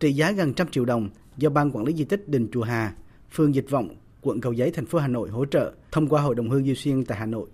[0.00, 2.94] trị giá gần trăm triệu đồng do Ban Quản lý Di tích Đình Chùa Hà,
[3.32, 3.88] phường Dịch Vọng,
[4.22, 6.74] quận Cầu Giấy, thành phố Hà Nội hỗ trợ thông qua Hội đồng Hương Duy
[6.74, 7.48] Xuyên tại Hà Nội.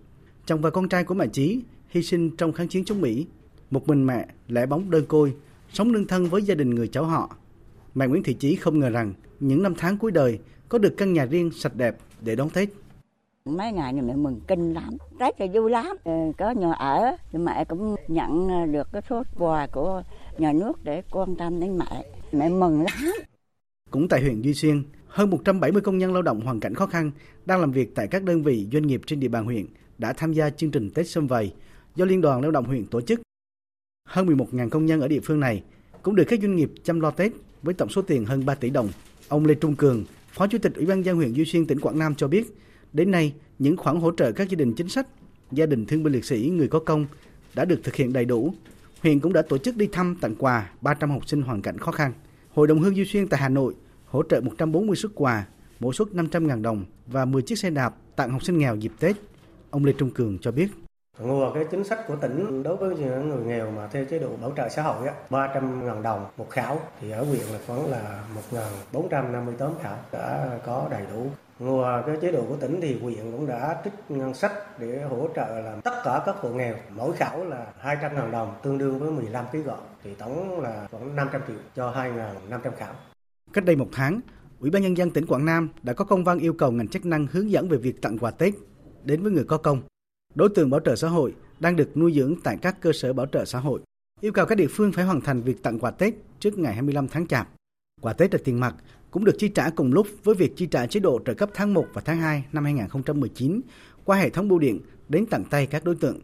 [0.47, 3.27] Chồng và con trai của bà Chí hy sinh trong kháng chiến chống Mỹ.
[3.71, 5.35] Một mình mẹ lẻ bóng đơn côi,
[5.73, 7.37] sống nương thân với gia đình người cháu họ.
[7.95, 11.13] Mẹ Nguyễn Thị Chí không ngờ rằng những năm tháng cuối đời có được căn
[11.13, 12.69] nhà riêng sạch đẹp để đón Tết.
[13.45, 15.87] Mấy ngày này mẹ mừng kinh lắm, Tết là vui lắm.
[16.05, 20.03] Ừ, có nhà ở, thì mẹ cũng nhận được cái số quà của
[20.39, 22.05] nhà nước để quan tâm đến mẹ.
[22.33, 23.13] Mẹ mừng lắm.
[23.91, 27.11] Cũng tại huyện Duy Xuyên, hơn 170 công nhân lao động hoàn cảnh khó khăn
[27.47, 29.67] đang làm việc tại các đơn vị doanh nghiệp trên địa bàn huyện
[29.99, 31.53] đã tham gia chương trình Tết Xuân Vầy
[31.95, 33.21] do Liên đoàn Lao động huyện tổ chức.
[34.09, 35.63] Hơn 11.000 công nhân ở địa phương này
[36.03, 38.71] cũng được các doanh nghiệp chăm lo Tết với tổng số tiền hơn 3 tỷ
[38.71, 38.89] đồng.
[39.29, 41.99] Ông Lê Trung Cường, Phó Chủ tịch Ủy ban dân huyện Duy Xuyên tỉnh Quảng
[41.99, 42.57] Nam cho biết,
[42.93, 45.07] Đến nay, những khoản hỗ trợ các gia đình chính sách,
[45.53, 47.07] gia đình thương binh liệt sĩ, người có công
[47.55, 48.55] đã được thực hiện đầy đủ.
[49.03, 51.93] Huyện cũng đã tổ chức đi thăm tặng quà 300 học sinh hoàn cảnh khó
[51.93, 52.13] khăn.
[52.55, 53.75] Hội đồng Hương Duy Xuyên tại Hà Nội
[54.07, 55.47] hỗ trợ 140 xuất quà,
[55.81, 59.17] mỗi suất 500.000 đồng và 10 chiếc xe đạp tặng học sinh nghèo dịp Tết.
[59.71, 60.69] Ông Lê Trung Cường cho biết.
[61.21, 64.53] Ngùa cái chính sách của tỉnh đối với người nghèo mà theo chế độ bảo
[64.57, 68.25] trợ xã hội á, 300 ngàn đồng một khảo thì ở huyện là khoảng là
[68.93, 73.47] 1.458 khảo đã có đầy đủ Ngoài cái chế độ của tỉnh thì huyện cũng
[73.47, 76.77] đã trích ngân sách để hỗ trợ làm tất cả các hộ nghèo.
[76.97, 79.87] Mỗi khảo là 200 ngàn đồng tương đương với 15 kg gạo.
[80.05, 82.95] Thì tổng là khoảng 500 triệu cho 2.500 khảo.
[83.53, 84.21] Cách đây một tháng,
[84.61, 87.07] Ủy ban Nhân dân tỉnh Quảng Nam đã có công văn yêu cầu ngành chức
[87.07, 88.55] năng hướng dẫn về việc tặng quà Tết
[89.05, 89.83] đến với người có công.
[90.35, 93.27] Đối tượng bảo trợ xã hội đang được nuôi dưỡng tại các cơ sở bảo
[93.27, 93.81] trợ xã hội.
[94.21, 97.09] Yêu cầu các địa phương phải hoàn thành việc tặng quà Tết trước ngày 25
[97.09, 97.49] tháng Chạp.
[98.01, 98.75] Quà Tết là tiền mặt
[99.13, 101.75] cũng được chi trả cùng lúc với việc chi trả chế độ trợ cấp tháng
[101.75, 103.61] 1 và tháng 2 năm 2019
[104.05, 106.19] qua hệ thống bưu điện đến tận tay các đối tượng.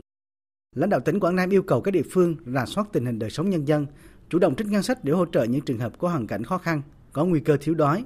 [0.77, 3.31] Lãnh đạo tỉnh Quảng Nam yêu cầu các địa phương rà soát tình hình đời
[3.31, 3.87] sống nhân dân,
[4.29, 6.59] chủ động trích ngân sách để hỗ trợ những trường hợp có hoàn cảnh khó
[6.59, 8.05] khăn, có nguy cơ thiếu đói,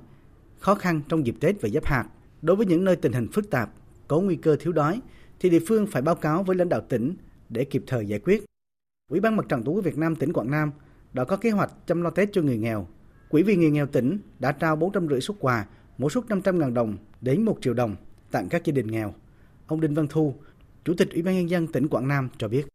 [0.59, 2.09] khó khăn trong dịp Tết và giáp hạt.
[2.43, 3.71] Đối với những nơi tình hình phức tạp,
[4.09, 5.01] có nguy cơ thiếu đói,
[5.41, 7.15] thì địa phương phải báo cáo với lãnh đạo tỉnh
[7.49, 8.45] để kịp thời giải quyết.
[9.11, 10.71] Ủy ban Mặt trận Tổ quốc Việt Nam tỉnh Quảng Nam
[11.13, 12.87] đã có kế hoạch chăm lo Tết cho người nghèo
[13.33, 15.67] Quỹ vì người nghèo tỉnh đã trao 450 xuất quà,
[15.99, 17.97] mỗi suất 500.000 đồng đến 1 triệu đồng
[18.31, 19.15] tặng các gia đình nghèo.
[19.67, 20.35] Ông Đinh Văn Thu,
[20.85, 22.67] Chủ tịch Ủy ban Nhân dân tỉnh Quảng Nam cho biết.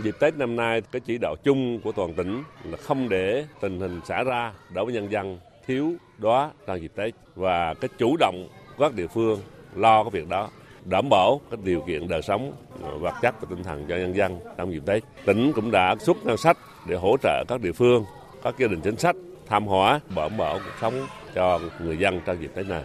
[0.00, 3.80] Dịp Tết năm nay, cái chỉ đạo chung của toàn tỉnh là không để tình
[3.80, 8.16] hình xảy ra đối với nhân dân thiếu đói trong dịp Tết và cái chủ
[8.16, 9.40] động các địa phương
[9.74, 10.50] lo cái việc đó
[10.84, 12.52] đảm bảo các điều kiện đời sống
[13.00, 15.02] vật chất và tinh thần cho nhân dân trong dịp Tết.
[15.26, 16.58] Tỉnh cũng đã xuất ngân sách
[16.88, 18.04] để hỗ trợ các địa phương,
[18.42, 19.16] các gia đình chính sách
[19.50, 22.84] tham hóa, bảo mở cuộc sống cho người dân trong dịp Tết này.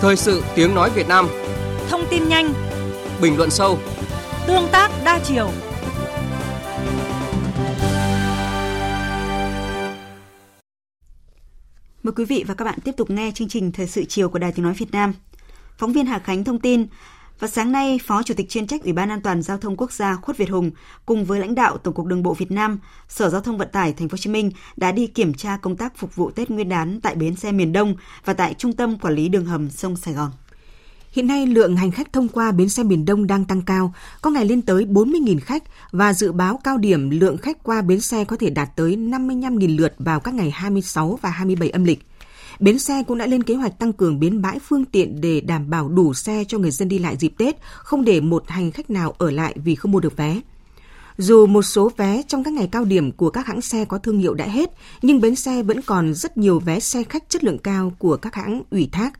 [0.00, 1.28] Thời sự tiếng nói Việt Nam
[1.88, 2.52] Thông tin nhanh
[3.22, 3.78] Bình luận sâu
[4.46, 5.50] Tương tác đa chiều
[12.02, 14.38] Mời quý vị và các bạn tiếp tục nghe chương trình Thời sự chiều của
[14.38, 15.12] Đài Tiếng Nói Việt Nam.
[15.78, 16.86] Phóng viên Hà Khánh thông tin,
[17.44, 19.92] và sáng nay, Phó Chủ tịch chuyên trách Ủy ban An toàn giao thông quốc
[19.92, 20.70] gia Khuất Việt Hùng
[21.06, 22.78] cùng với lãnh đạo Tổng cục Đường bộ Việt Nam,
[23.08, 25.76] Sở Giao thông Vận tải Thành phố Hồ Chí Minh đã đi kiểm tra công
[25.76, 28.98] tác phục vụ Tết Nguyên đán tại bến xe miền Đông và tại Trung tâm
[28.98, 30.30] Quản lý đường hầm sông Sài Gòn.
[31.12, 34.30] Hiện nay lượng hành khách thông qua bến xe miền Đông đang tăng cao, có
[34.30, 38.24] ngày lên tới 40.000 khách và dự báo cao điểm lượng khách qua bến xe
[38.24, 42.06] có thể đạt tới 55.000 lượt vào các ngày 26 và 27 âm lịch.
[42.60, 45.70] Bến xe cũng đã lên kế hoạch tăng cường bến bãi phương tiện để đảm
[45.70, 48.90] bảo đủ xe cho người dân đi lại dịp Tết, không để một hành khách
[48.90, 50.40] nào ở lại vì không mua được vé.
[51.18, 54.18] Dù một số vé trong các ngày cao điểm của các hãng xe có thương
[54.18, 54.70] hiệu đã hết,
[55.02, 58.34] nhưng bến xe vẫn còn rất nhiều vé xe khách chất lượng cao của các
[58.34, 59.12] hãng ủy thác.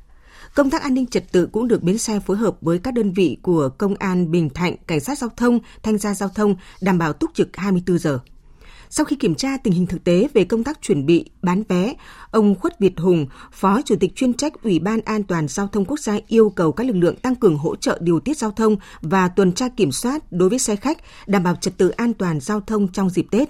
[0.55, 3.13] Công tác an ninh trật tự cũng được bến xe phối hợp với các đơn
[3.13, 6.99] vị của Công an Bình Thạnh, Cảnh sát Giao thông, Thanh gia Giao thông đảm
[6.99, 8.19] bảo túc trực 24 giờ.
[8.97, 11.95] Sau khi kiểm tra tình hình thực tế về công tác chuẩn bị, bán vé,
[12.31, 15.85] ông Khuất Việt Hùng, Phó Chủ tịch chuyên trách Ủy ban An toàn Giao thông
[15.85, 18.77] Quốc gia yêu cầu các lực lượng tăng cường hỗ trợ điều tiết giao thông
[19.01, 22.41] và tuần tra kiểm soát đối với xe khách, đảm bảo trật tự an toàn
[22.41, 23.49] giao thông trong dịp Tết.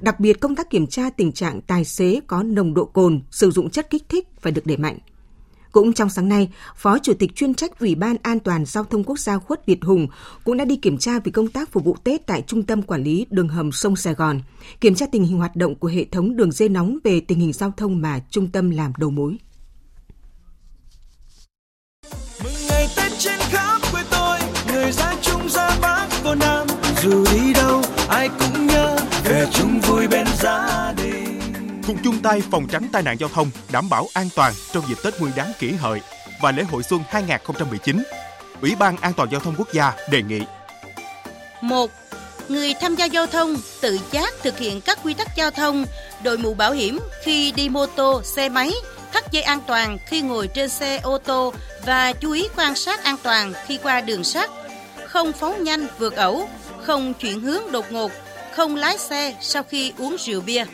[0.00, 3.50] Đặc biệt, công tác kiểm tra tình trạng tài xế có nồng độ cồn, sử
[3.50, 4.98] dụng chất kích thích phải được đẩy mạnh.
[5.76, 9.04] Cũng trong sáng nay, Phó Chủ tịch chuyên trách Ủy ban An toàn Giao thông
[9.04, 10.06] Quốc gia Khuất Việt Hùng
[10.44, 13.02] cũng đã đi kiểm tra về công tác phục vụ Tết tại Trung tâm Quản
[13.02, 14.40] lý Đường hầm sông Sài Gòn,
[14.80, 17.52] kiểm tra tình hình hoạt động của hệ thống đường dây nóng về tình hình
[17.52, 19.36] giao thông mà trung tâm làm đầu mối.
[22.44, 24.38] Mừng ngày Tết trên khắp quê tôi,
[24.72, 26.66] người ra chung ra Bắc cô Nam,
[27.02, 31.05] dù đi đâu ai cũng nhớ về chung vui bên gia đình
[31.86, 34.98] cùng chung tay phòng tránh tai nạn giao thông, đảm bảo an toàn trong dịp
[35.04, 36.00] Tết Nguyên đán kỷ hợi
[36.40, 38.02] và lễ hội xuân 2019.
[38.60, 40.40] Ủy ban An toàn giao thông quốc gia đề nghị
[41.60, 41.90] 1.
[42.48, 45.84] Người tham gia giao thông tự giác thực hiện các quy tắc giao thông,
[46.22, 48.72] đội mũ bảo hiểm khi đi mô tô, xe máy,
[49.12, 51.52] thắt dây an toàn khi ngồi trên xe ô tô
[51.86, 54.50] và chú ý quan sát an toàn khi qua đường sắt,
[55.06, 56.48] không phóng nhanh vượt ẩu,
[56.82, 58.12] không chuyển hướng đột ngột,
[58.54, 60.64] không lái xe sau khi uống rượu bia.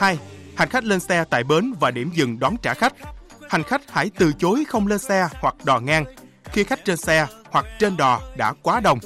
[0.00, 0.18] 2.
[0.56, 2.94] Hành khách lên xe tại bến và điểm dừng đón trả khách.
[3.50, 6.04] Hành khách hãy từ chối không lên xe hoặc đò ngang
[6.44, 8.98] khi khách trên xe hoặc trên đò đã quá đông.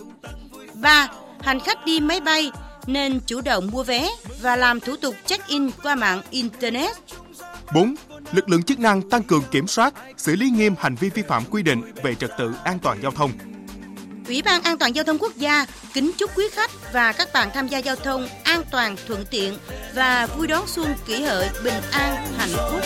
[0.75, 1.09] 3.
[1.41, 2.51] Hành khách đi máy bay
[2.87, 4.09] nên chủ động mua vé
[4.41, 6.97] và làm thủ tục check-in qua mạng Internet.
[7.75, 7.95] 4.
[8.33, 11.45] Lực lượng chức năng tăng cường kiểm soát, xử lý nghiêm hành vi vi phạm
[11.45, 13.31] quy định về trật tự an toàn giao thông.
[14.29, 17.49] Ủy ban An toàn giao thông quốc gia kính chúc quý khách và các bạn
[17.55, 19.59] tham gia giao thông an toàn, thuận tiện
[19.95, 22.81] và vui đón xuân kỷ hợi bình an, hạnh phúc.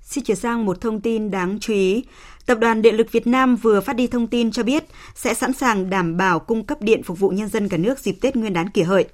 [0.00, 2.04] Xin chuyển sang một thông tin đáng chú ý.
[2.46, 5.52] Tập đoàn Điện lực Việt Nam vừa phát đi thông tin cho biết sẽ sẵn
[5.52, 8.52] sàng đảm bảo cung cấp điện phục vụ nhân dân cả nước dịp Tết Nguyên
[8.52, 9.04] đán kỷ hợi.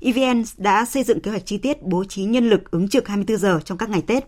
[0.00, 3.36] EVN đã xây dựng kế hoạch chi tiết bố trí nhân lực ứng trực 24
[3.38, 4.24] giờ trong các ngày Tết.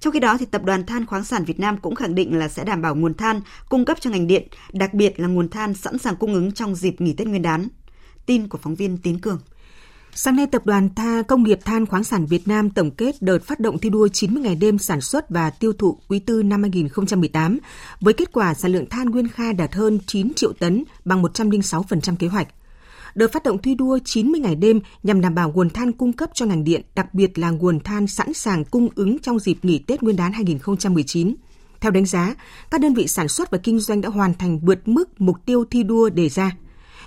[0.00, 2.48] Trong khi đó, thì Tập đoàn Than khoáng sản Việt Nam cũng khẳng định là
[2.48, 5.74] sẽ đảm bảo nguồn than cung cấp cho ngành điện, đặc biệt là nguồn than
[5.74, 7.68] sẵn sàng cung ứng trong dịp nghỉ Tết Nguyên đán.
[8.26, 9.38] Tin của phóng viên Tín Cường.
[10.16, 13.38] Sáng nay, Tập đoàn Tha Công nghiệp Than khoáng sản Việt Nam tổng kết đợt
[13.44, 16.62] phát động thi đua 90 ngày đêm sản xuất và tiêu thụ quý tư năm
[16.62, 17.58] 2018,
[18.00, 22.16] với kết quả sản lượng than nguyên kha đạt hơn 9 triệu tấn, bằng 106%
[22.16, 22.48] kế hoạch.
[23.14, 26.30] Đợt phát động thi đua 90 ngày đêm nhằm đảm bảo nguồn than cung cấp
[26.34, 29.78] cho ngành điện, đặc biệt là nguồn than sẵn sàng cung ứng trong dịp nghỉ
[29.78, 31.34] Tết Nguyên đán 2019.
[31.80, 32.34] Theo đánh giá,
[32.70, 35.64] các đơn vị sản xuất và kinh doanh đã hoàn thành vượt mức mục tiêu
[35.70, 36.50] thi đua đề ra–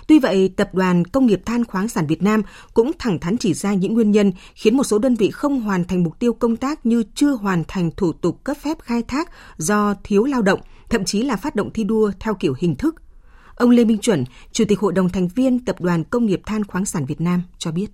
[0.08, 2.42] Tuy vậy, Tập đoàn Công nghiệp Than khoáng sản Việt Nam
[2.74, 5.84] cũng thẳng thắn chỉ ra những nguyên nhân khiến một số đơn vị không hoàn
[5.84, 9.30] thành mục tiêu công tác như chưa hoàn thành thủ tục cấp phép khai thác
[9.56, 12.94] do thiếu lao động, thậm chí là phát động thi đua theo kiểu hình thức.
[13.54, 16.64] Ông Lê Minh Chuẩn, Chủ tịch Hội đồng thành viên Tập đoàn Công nghiệp Than
[16.64, 17.86] khoáng sản Việt Nam cho biết.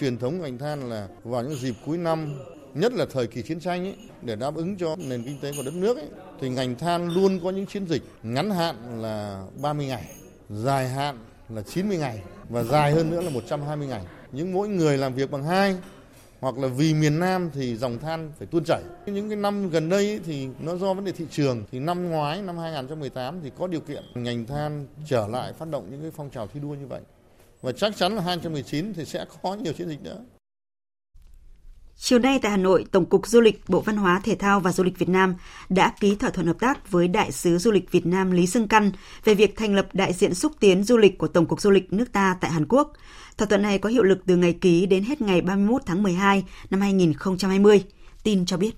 [0.00, 2.34] Truyền thống ngành than là vào những dịp cuối năm
[2.74, 5.62] nhất là thời kỳ chiến tranh ấy, để đáp ứng cho nền kinh tế của
[5.62, 6.08] đất nước ấy,
[6.40, 10.04] thì ngành than luôn có những chiến dịch ngắn hạn là 30 ngày
[10.50, 14.02] dài hạn là 90 ngày và dài hơn nữa là 120 ngày.
[14.32, 15.76] Những mỗi người làm việc bằng hai
[16.40, 18.82] hoặc là vì miền Nam thì dòng than phải tuôn chảy.
[19.06, 22.42] Những cái năm gần đây thì nó do vấn đề thị trường thì năm ngoái,
[22.42, 26.30] năm 2018 thì có điều kiện ngành than trở lại phát động những cái phong
[26.30, 27.00] trào thi đua như vậy.
[27.62, 30.18] Và chắc chắn là 2019 thì sẽ có nhiều chiến dịch nữa.
[31.98, 34.72] Chiều nay tại Hà Nội, Tổng cục Du lịch, Bộ Văn hóa, Thể thao và
[34.72, 35.34] Du lịch Việt Nam
[35.68, 38.68] đã ký thỏa thuận hợp tác với Đại sứ Du lịch Việt Nam Lý Sương
[38.68, 38.92] Căn
[39.24, 41.92] về việc thành lập đại diện xúc tiến du lịch của Tổng cục Du lịch
[41.92, 42.92] nước ta tại Hàn Quốc.
[43.38, 46.44] Thỏa thuận này có hiệu lực từ ngày ký đến hết ngày 31 tháng 12
[46.70, 47.84] năm 2020.
[48.22, 48.72] Tin cho biết.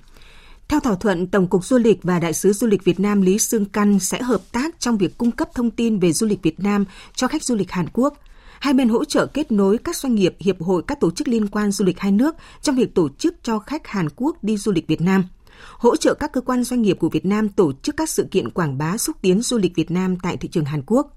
[0.68, 3.38] Theo thỏa thuận, Tổng cục Du lịch và Đại sứ Du lịch Việt Nam Lý
[3.38, 6.60] Sương Căn sẽ hợp tác trong việc cung cấp thông tin về du lịch Việt
[6.60, 8.14] Nam cho khách du lịch Hàn Quốc.
[8.60, 11.48] Hai bên hỗ trợ kết nối các doanh nghiệp, hiệp hội, các tổ chức liên
[11.48, 14.72] quan du lịch hai nước trong việc tổ chức cho khách Hàn Quốc đi du
[14.72, 15.24] lịch Việt Nam
[15.72, 18.50] hỗ trợ các cơ quan doanh nghiệp của Việt Nam tổ chức các sự kiện
[18.50, 21.14] quảng bá xúc tiến du lịch Việt Nam tại thị trường Hàn Quốc.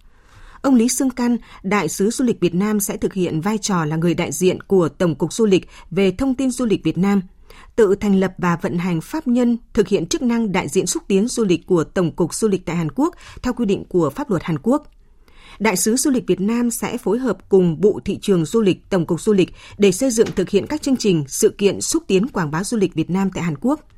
[0.62, 3.86] Ông Lý Sương Căn, Đại sứ Du lịch Việt Nam sẽ thực hiện vai trò
[3.86, 6.98] là người đại diện của Tổng cục Du lịch về thông tin du lịch Việt
[6.98, 7.22] Nam,
[7.76, 11.04] tự thành lập và vận hành pháp nhân thực hiện chức năng đại diện xúc
[11.08, 14.10] tiến du lịch của Tổng cục Du lịch tại Hàn Quốc theo quy định của
[14.10, 14.92] pháp luật Hàn Quốc.
[15.60, 18.90] Đại sứ Du lịch Việt Nam sẽ phối hợp cùng Bộ Thị trường Du lịch,
[18.90, 22.04] Tổng cục Du lịch để xây dựng thực hiện các chương trình, sự kiện xúc
[22.08, 23.80] tiến quảng bá du lịch Việt Nam tại Hàn Quốc–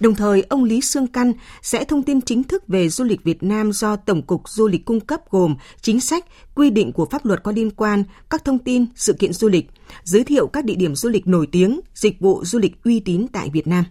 [0.00, 3.42] Đồng thời, ông Lý Sương Căn sẽ thông tin chính thức về du lịch Việt
[3.42, 7.26] Nam do Tổng cục Du lịch cung cấp gồm chính sách, quy định của pháp
[7.26, 9.70] luật có liên quan, các thông tin, sự kiện du lịch,
[10.04, 13.26] giới thiệu các địa điểm du lịch nổi tiếng, dịch vụ du lịch uy tín
[13.32, 13.84] tại Việt Nam.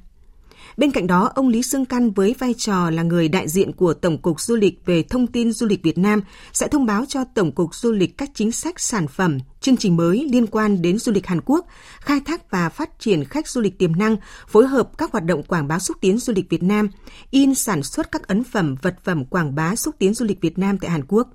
[0.77, 3.93] Bên cạnh đó, ông Lý Sương Căn với vai trò là người đại diện của
[3.93, 6.21] Tổng cục Du lịch về thông tin du lịch Việt Nam
[6.53, 9.97] sẽ thông báo cho Tổng cục Du lịch các chính sách sản phẩm, chương trình
[9.97, 11.67] mới liên quan đến du lịch Hàn Quốc,
[11.99, 15.43] khai thác và phát triển khách du lịch tiềm năng, phối hợp các hoạt động
[15.43, 16.89] quảng bá xúc tiến du lịch Việt Nam,
[17.31, 20.57] in sản xuất các ấn phẩm, vật phẩm quảng bá xúc tiến du lịch Việt
[20.57, 21.27] Nam tại Hàn Quốc.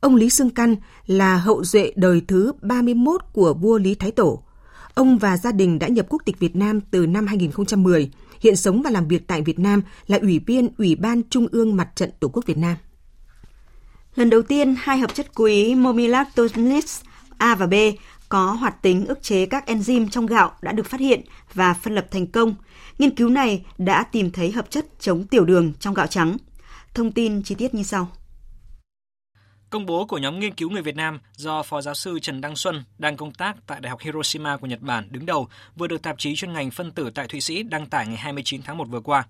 [0.00, 4.42] Ông Lý Sương Căn là hậu duệ đời thứ 31 của vua Lý Thái Tổ–
[5.00, 8.10] Ông và gia đình đã nhập quốc tịch Việt Nam từ năm 2010,
[8.40, 11.76] hiện sống và làm việc tại Việt Nam là Ủy viên Ủy ban Trung ương
[11.76, 12.76] Mặt trận Tổ quốc Việt Nam.
[14.14, 17.00] Lần đầu tiên, hai hợp chất quý Momilactonis
[17.38, 17.74] A và B
[18.28, 21.20] có hoạt tính ức chế các enzyme trong gạo đã được phát hiện
[21.54, 22.54] và phân lập thành công.
[22.98, 26.36] Nghiên cứu này đã tìm thấy hợp chất chống tiểu đường trong gạo trắng.
[26.94, 28.08] Thông tin chi tiết như sau.
[29.70, 32.56] Công bố của nhóm nghiên cứu người Việt Nam do Phó giáo sư Trần Đăng
[32.56, 36.02] Xuân đang công tác tại Đại học Hiroshima của Nhật Bản đứng đầu, vừa được
[36.02, 38.88] tạp chí chuyên ngành phân tử tại Thụy Sĩ đăng tải ngày 29 tháng 1
[38.88, 39.26] vừa qua.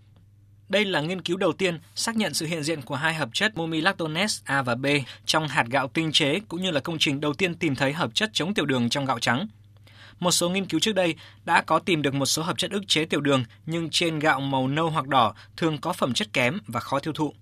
[0.69, 3.57] Đây là nghiên cứu đầu tiên xác nhận sự hiện diện của hai hợp chất
[3.57, 4.87] momilactones A và B
[5.27, 8.15] trong hạt gạo tinh chế cũng như là công trình đầu tiên tìm thấy hợp
[8.15, 9.49] chất chống tiểu đường trong gạo trắng.
[10.21, 12.83] Một số nghiên cứu trước đây đã có tìm được một số hợp chất ức
[12.89, 16.59] chế tiểu đường nhưng trên gạo màu nâu hoặc đỏ thường có phẩm chất kém
[16.67, 17.35] và khó tiêu thụ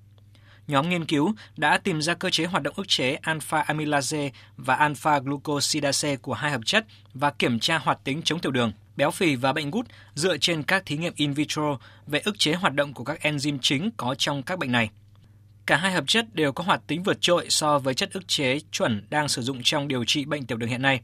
[0.68, 4.74] nhóm nghiên cứu đã tìm ra cơ chế hoạt động ức chế alpha amylase và
[4.74, 9.10] alpha glucosidase của hai hợp chất và kiểm tra hoạt tính chống tiểu đường, béo
[9.10, 12.74] phì và bệnh gút dựa trên các thí nghiệm in vitro về ức chế hoạt
[12.74, 14.90] động của các enzyme chính có trong các bệnh này.
[15.66, 18.58] Cả hai hợp chất đều có hoạt tính vượt trội so với chất ức chế
[18.72, 21.00] chuẩn đang sử dụng trong điều trị bệnh tiểu đường hiện nay.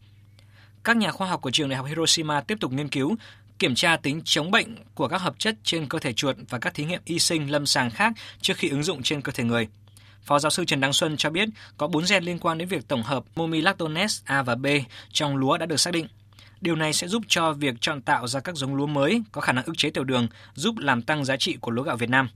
[0.85, 3.17] Các nhà khoa học của trường đại học Hiroshima tiếp tục nghiên cứu
[3.59, 6.75] kiểm tra tính chống bệnh của các hợp chất trên cơ thể chuột và các
[6.75, 9.69] thí nghiệm y sinh lâm sàng khác trước khi ứng dụng trên cơ thể người.
[10.23, 12.89] Phó giáo sư Trần Đăng Xuân cho biết có 4 gen liên quan đến việc
[12.89, 14.67] tổng hợp momilactones A và B
[15.13, 16.07] trong lúa đã được xác định.
[16.61, 19.53] Điều này sẽ giúp cho việc chọn tạo ra các giống lúa mới có khả
[19.53, 22.29] năng ức chế tiểu đường, giúp làm tăng giá trị của lúa gạo Việt Nam.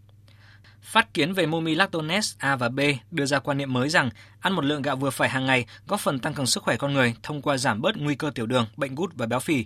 [0.83, 4.65] Phát kiến về momilactones A và B đưa ra quan niệm mới rằng ăn một
[4.65, 7.43] lượng gạo vừa phải hàng ngày góp phần tăng cường sức khỏe con người thông
[7.43, 9.65] qua giảm bớt nguy cơ tiểu đường, bệnh gút và béo phì,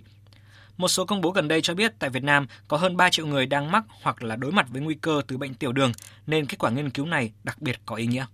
[0.77, 3.27] một số công bố gần đây cho biết tại Việt Nam có hơn 3 triệu
[3.27, 5.91] người đang mắc hoặc là đối mặt với nguy cơ từ bệnh tiểu đường,
[6.27, 8.25] nên kết quả nghiên cứu này đặc biệt có ý nghĩa.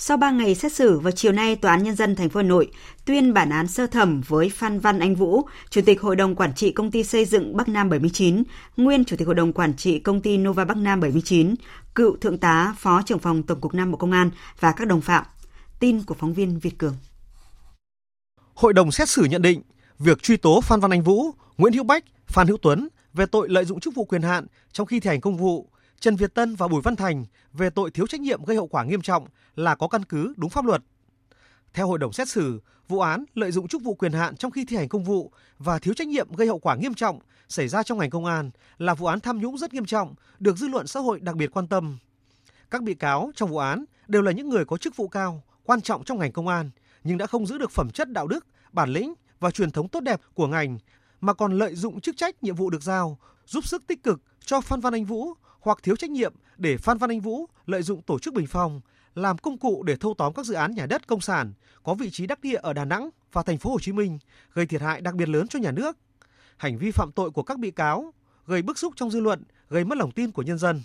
[0.00, 2.46] Sau 3 ngày xét xử vào chiều nay, Tòa án Nhân dân thành phố Hà
[2.46, 2.70] Nội
[3.04, 6.54] tuyên bản án sơ thẩm với Phan Văn Anh Vũ, Chủ tịch Hội đồng Quản
[6.54, 8.42] trị Công ty Xây dựng Bắc Nam 79,
[8.76, 11.54] nguyên Chủ tịch Hội đồng Quản trị Công ty Nova Bắc Nam 79,
[11.94, 15.00] cựu Thượng tá Phó trưởng phòng Tổng cục Nam Bộ Công an và các đồng
[15.00, 15.24] phạm.
[15.80, 16.96] Tin của phóng viên Việt Cường.
[18.54, 19.62] Hội đồng xét xử nhận định
[19.98, 23.48] việc truy tố Phan Văn Anh Vũ, Nguyễn Hữu Bách, Phan Hữu Tuấn về tội
[23.48, 25.68] lợi dụng chức vụ quyền hạn trong khi thi hành công vụ,
[26.00, 28.84] Trần Việt Tân và Bùi Văn Thành về tội thiếu trách nhiệm gây hậu quả
[28.84, 30.82] nghiêm trọng là có căn cứ đúng pháp luật.
[31.74, 34.64] Theo hội đồng xét xử, vụ án lợi dụng chức vụ quyền hạn trong khi
[34.64, 37.82] thi hành công vụ và thiếu trách nhiệm gây hậu quả nghiêm trọng xảy ra
[37.82, 40.86] trong ngành công an là vụ án tham nhũng rất nghiêm trọng, được dư luận
[40.86, 41.98] xã hội đặc biệt quan tâm.
[42.70, 45.80] Các bị cáo trong vụ án đều là những người có chức vụ cao, quan
[45.80, 46.70] trọng trong ngành công an
[47.04, 50.00] nhưng đã không giữ được phẩm chất đạo đức, bản lĩnh và truyền thống tốt
[50.00, 50.78] đẹp của ngành
[51.20, 54.60] mà còn lợi dụng chức trách nhiệm vụ được giao, giúp sức tích cực cho
[54.60, 58.02] Phan Văn Anh Vũ hoặc thiếu trách nhiệm để Phan Văn Anh Vũ lợi dụng
[58.02, 58.80] tổ chức bình phong
[59.14, 62.10] làm công cụ để thâu tóm các dự án nhà đất công sản có vị
[62.10, 64.18] trí đắc địa ở Đà Nẵng và thành phố Hồ Chí Minh,
[64.54, 65.96] gây thiệt hại đặc biệt lớn cho nhà nước.
[66.56, 68.14] Hành vi phạm tội của các bị cáo
[68.46, 70.82] gây bức xúc trong dư luận, gây mất lòng tin của nhân dân.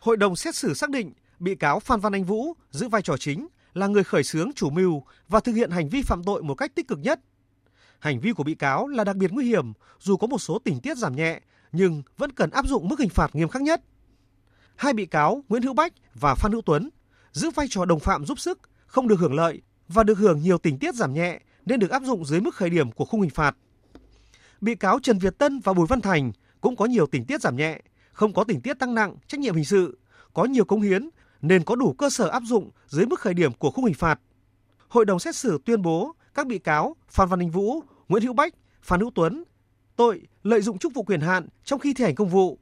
[0.00, 3.16] Hội đồng xét xử xác định bị cáo Phan Văn Anh Vũ giữ vai trò
[3.16, 6.54] chính là người khởi xướng chủ mưu và thực hiện hành vi phạm tội một
[6.54, 7.20] cách tích cực nhất
[7.98, 10.80] Hành vi của bị cáo là đặc biệt nguy hiểm, dù có một số tình
[10.80, 11.40] tiết giảm nhẹ,
[11.72, 13.82] nhưng vẫn cần áp dụng mức hình phạt nghiêm khắc nhất.
[14.76, 16.90] Hai bị cáo Nguyễn Hữu Bách và Phan Hữu Tuấn
[17.32, 20.58] giữ vai trò đồng phạm giúp sức, không được hưởng lợi và được hưởng nhiều
[20.58, 23.30] tình tiết giảm nhẹ nên được áp dụng dưới mức khởi điểm của khung hình
[23.30, 23.56] phạt.
[24.60, 27.56] Bị cáo Trần Việt Tân và Bùi Văn Thành cũng có nhiều tình tiết giảm
[27.56, 27.82] nhẹ,
[28.12, 29.98] không có tình tiết tăng nặng trách nhiệm hình sự,
[30.34, 31.08] có nhiều cống hiến
[31.42, 34.20] nên có đủ cơ sở áp dụng dưới mức khởi điểm của khung hình phạt.
[34.88, 38.32] Hội đồng xét xử tuyên bố các bị cáo Phan Văn Anh Vũ, Nguyễn Hữu
[38.32, 39.44] Bách, Phan Hữu Tuấn
[39.96, 42.58] tội lợi dụng chức vụ quyền hạn trong khi thi hành công vụ.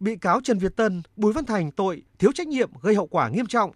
[0.00, 3.28] Bị cáo Trần Việt Tân, Bùi Văn Thành tội thiếu trách nhiệm gây hậu quả
[3.28, 3.70] nghiêm trọng.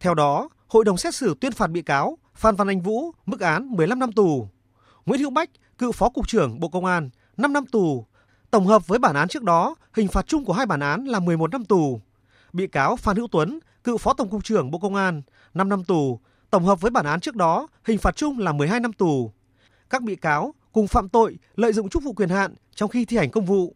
[0.00, 3.40] Theo đó, hội đồng xét xử tuyên phạt bị cáo Phan Văn Anh Vũ mức
[3.40, 4.48] án 15 năm tù,
[5.06, 8.06] Nguyễn Hữu Bách, cựu phó cục trưởng Bộ Công an 5 năm tù.
[8.50, 11.20] Tổng hợp với bản án trước đó, hình phạt chung của hai bản án là
[11.20, 12.00] 11 năm tù.
[12.52, 15.22] Bị cáo Phan Hữu Tuấn, cựu phó tổng cục trưởng Bộ Công an
[15.54, 16.20] 5 năm tù.
[16.50, 19.32] Tổng hợp với bản án trước đó, hình phạt chung là 12 năm tù.
[19.90, 23.16] Các bị cáo cùng phạm tội lợi dụng chức vụ quyền hạn trong khi thi
[23.16, 23.74] hành công vụ.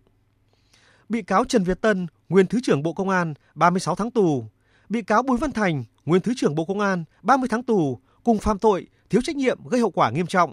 [1.08, 4.44] Bị cáo Trần Việt Tân, nguyên Thứ trưởng Bộ Công an, 36 tháng tù.
[4.88, 8.38] Bị cáo Bùi Văn Thành, nguyên Thứ trưởng Bộ Công an, 30 tháng tù, cùng
[8.38, 10.52] phạm tội thiếu trách nhiệm gây hậu quả nghiêm trọng.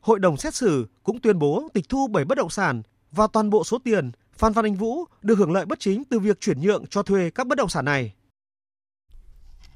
[0.00, 3.50] Hội đồng xét xử cũng tuyên bố tịch thu 7 bất động sản và toàn
[3.50, 6.60] bộ số tiền Phan Văn Anh Vũ được hưởng lợi bất chính từ việc chuyển
[6.60, 8.14] nhượng cho thuê các bất động sản này.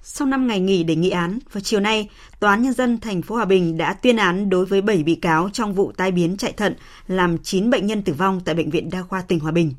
[0.02, 2.08] Sau 5 ngày nghỉ để nghị án, vào chiều nay,
[2.40, 5.14] Tòa án Nhân dân thành phố Hòa Bình đã tuyên án đối với 7 bị
[5.14, 6.74] cáo trong vụ tai biến chạy thận
[7.06, 9.74] làm 9 bệnh nhân tử vong tại Bệnh viện Đa khoa tỉnh Hòa Bình.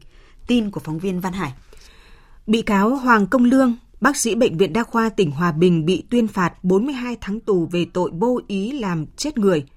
[0.48, 1.54] Tin của phóng viên Văn Hải.
[2.48, 6.04] Bị cáo Hoàng Công Lương, bác sĩ Bệnh viện Đa khoa tỉnh Hòa Bình bị
[6.10, 9.66] tuyên phạt 42 tháng tù về tội vô ý làm chết người–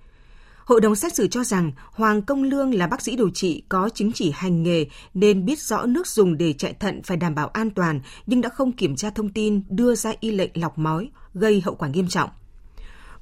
[0.64, 3.88] Hội đồng xét xử cho rằng Hoàng Công Lương là bác sĩ điều trị có
[3.88, 7.48] chứng chỉ hành nghề nên biết rõ nước dùng để chạy thận phải đảm bảo
[7.48, 11.02] an toàn nhưng đã không kiểm tra thông tin đưa ra y lệnh lọc máu
[11.34, 12.30] gây hậu quả nghiêm trọng.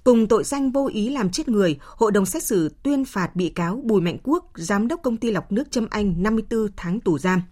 [0.04, 3.48] Cùng tội danh vô ý làm chết người, hội đồng xét xử tuyên phạt bị
[3.48, 7.18] cáo Bùi Mạnh Quốc, giám đốc công ty lọc nước Trâm Anh 54 tháng tù
[7.18, 7.42] giam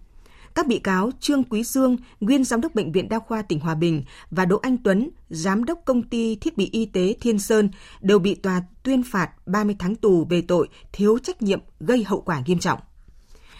[0.55, 3.75] các bị cáo Trương Quý Dương, nguyên giám đốc bệnh viện Đa khoa tỉnh Hòa
[3.75, 7.69] Bình và Đỗ Anh Tuấn, giám đốc công ty thiết bị y tế Thiên Sơn
[8.01, 12.21] đều bị tòa tuyên phạt 30 tháng tù về tội thiếu trách nhiệm gây hậu
[12.21, 12.79] quả nghiêm trọng.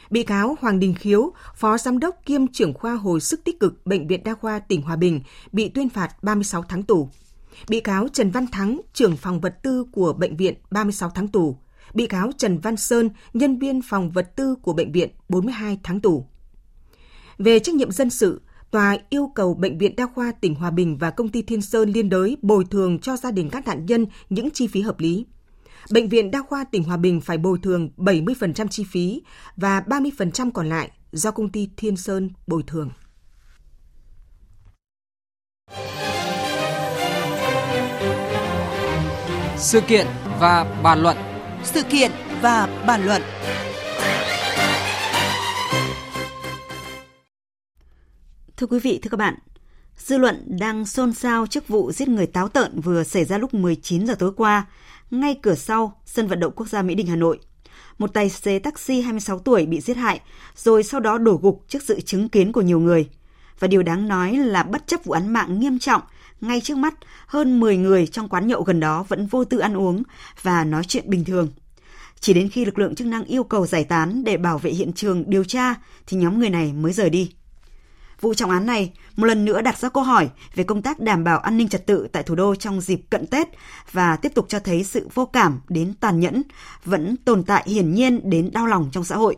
[0.09, 3.85] Bị cáo Hoàng Đình Khiếu, phó giám đốc kiêm trưởng khoa hồi sức tích cực
[3.85, 5.21] bệnh viện Đa khoa tỉnh Hòa Bình
[5.51, 7.09] bị tuyên phạt 36 tháng tù.
[7.69, 11.57] Bị cáo Trần Văn Thắng, trưởng phòng vật tư của bệnh viện 36 tháng tù.
[11.93, 15.99] Bị cáo Trần Văn Sơn, nhân viên phòng vật tư của bệnh viện 42 tháng
[15.99, 16.25] tù.
[17.43, 20.97] Về trách nhiệm dân sự, tòa yêu cầu Bệnh viện Đa khoa tỉnh Hòa Bình
[20.97, 24.05] và công ty Thiên Sơn liên đới bồi thường cho gia đình các nạn nhân
[24.29, 25.25] những chi phí hợp lý.
[25.91, 29.21] Bệnh viện Đa khoa tỉnh Hòa Bình phải bồi thường 70% chi phí
[29.55, 32.89] và 30% còn lại do công ty Thiên Sơn bồi thường.
[39.57, 40.07] Sự kiện
[40.39, 41.17] và bàn luận.
[41.63, 42.11] Sự kiện
[42.41, 43.21] và bàn luận.
[48.62, 49.36] Thưa quý vị, thưa các bạn,
[49.97, 53.53] dư luận đang xôn xao trước vụ giết người táo tợn vừa xảy ra lúc
[53.53, 54.66] 19 giờ tối qua,
[55.12, 57.39] ngay cửa sau sân vận động quốc gia Mỹ Đình Hà Nội.
[57.97, 60.22] Một tài xế taxi 26 tuổi bị giết hại,
[60.55, 63.09] rồi sau đó đổ gục trước sự chứng kiến của nhiều người.
[63.59, 66.01] Và điều đáng nói là bất chấp vụ án mạng nghiêm trọng,
[66.41, 66.93] ngay trước mắt,
[67.28, 70.03] hơn 10 người trong quán nhậu gần đó vẫn vô tư ăn uống
[70.41, 71.49] và nói chuyện bình thường.
[72.20, 74.93] Chỉ đến khi lực lượng chức năng yêu cầu giải tán để bảo vệ hiện
[74.93, 75.76] trường điều tra
[76.07, 77.32] thì nhóm người này mới rời đi.
[78.22, 81.24] Vụ trọng án này một lần nữa đặt ra câu hỏi về công tác đảm
[81.24, 83.47] bảo an ninh trật tự tại thủ đô trong dịp cận Tết
[83.91, 86.43] và tiếp tục cho thấy sự vô cảm đến tàn nhẫn
[86.86, 89.36] vẫn tồn tại hiển nhiên đến đau lòng trong xã hội.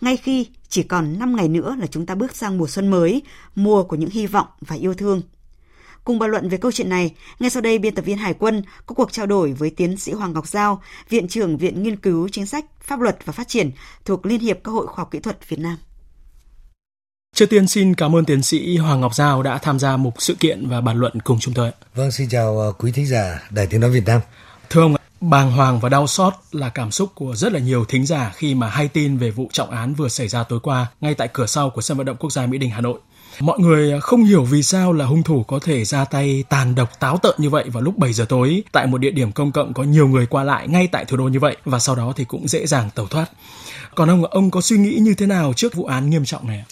[0.00, 3.22] Ngay khi chỉ còn 5 ngày nữa là chúng ta bước sang mùa xuân mới,
[3.54, 5.22] mùa của những hy vọng và yêu thương.
[6.04, 8.62] Cùng bàn luận về câu chuyện này, ngay sau đây biên tập viên Hải quân
[8.86, 12.28] có cuộc trao đổi với tiến sĩ Hoàng Ngọc Giao, Viện trưởng Viện Nghiên cứu
[12.28, 13.70] Chính sách, Pháp luật và Phát triển
[14.04, 15.76] thuộc Liên hiệp các hội khoa học kỹ thuật Việt Nam.
[17.36, 20.34] Trước tiên xin cảm ơn tiến sĩ Hoàng Ngọc Giao đã tham gia mục sự
[20.34, 21.70] kiện và bàn luận cùng chúng tôi.
[21.94, 24.20] Vâng, xin chào ờ, quý thính giả Đài Tiếng Nói Việt Nam.
[24.70, 28.06] Thưa ông, bàng hoàng và đau xót là cảm xúc của rất là nhiều thính
[28.06, 31.14] giả khi mà hay tin về vụ trọng án vừa xảy ra tối qua ngay
[31.14, 32.98] tại cửa sau của sân vận động quốc gia Mỹ Đình Hà Nội.
[33.40, 37.00] Mọi người không hiểu vì sao là hung thủ có thể ra tay tàn độc
[37.00, 39.74] táo tợn như vậy vào lúc 7 giờ tối tại một địa điểm công cộng
[39.74, 42.24] có nhiều người qua lại ngay tại thủ đô như vậy và sau đó thì
[42.24, 43.26] cũng dễ dàng tẩu thoát.
[43.94, 46.64] Còn ông ông có suy nghĩ như thế nào trước vụ án nghiêm trọng này?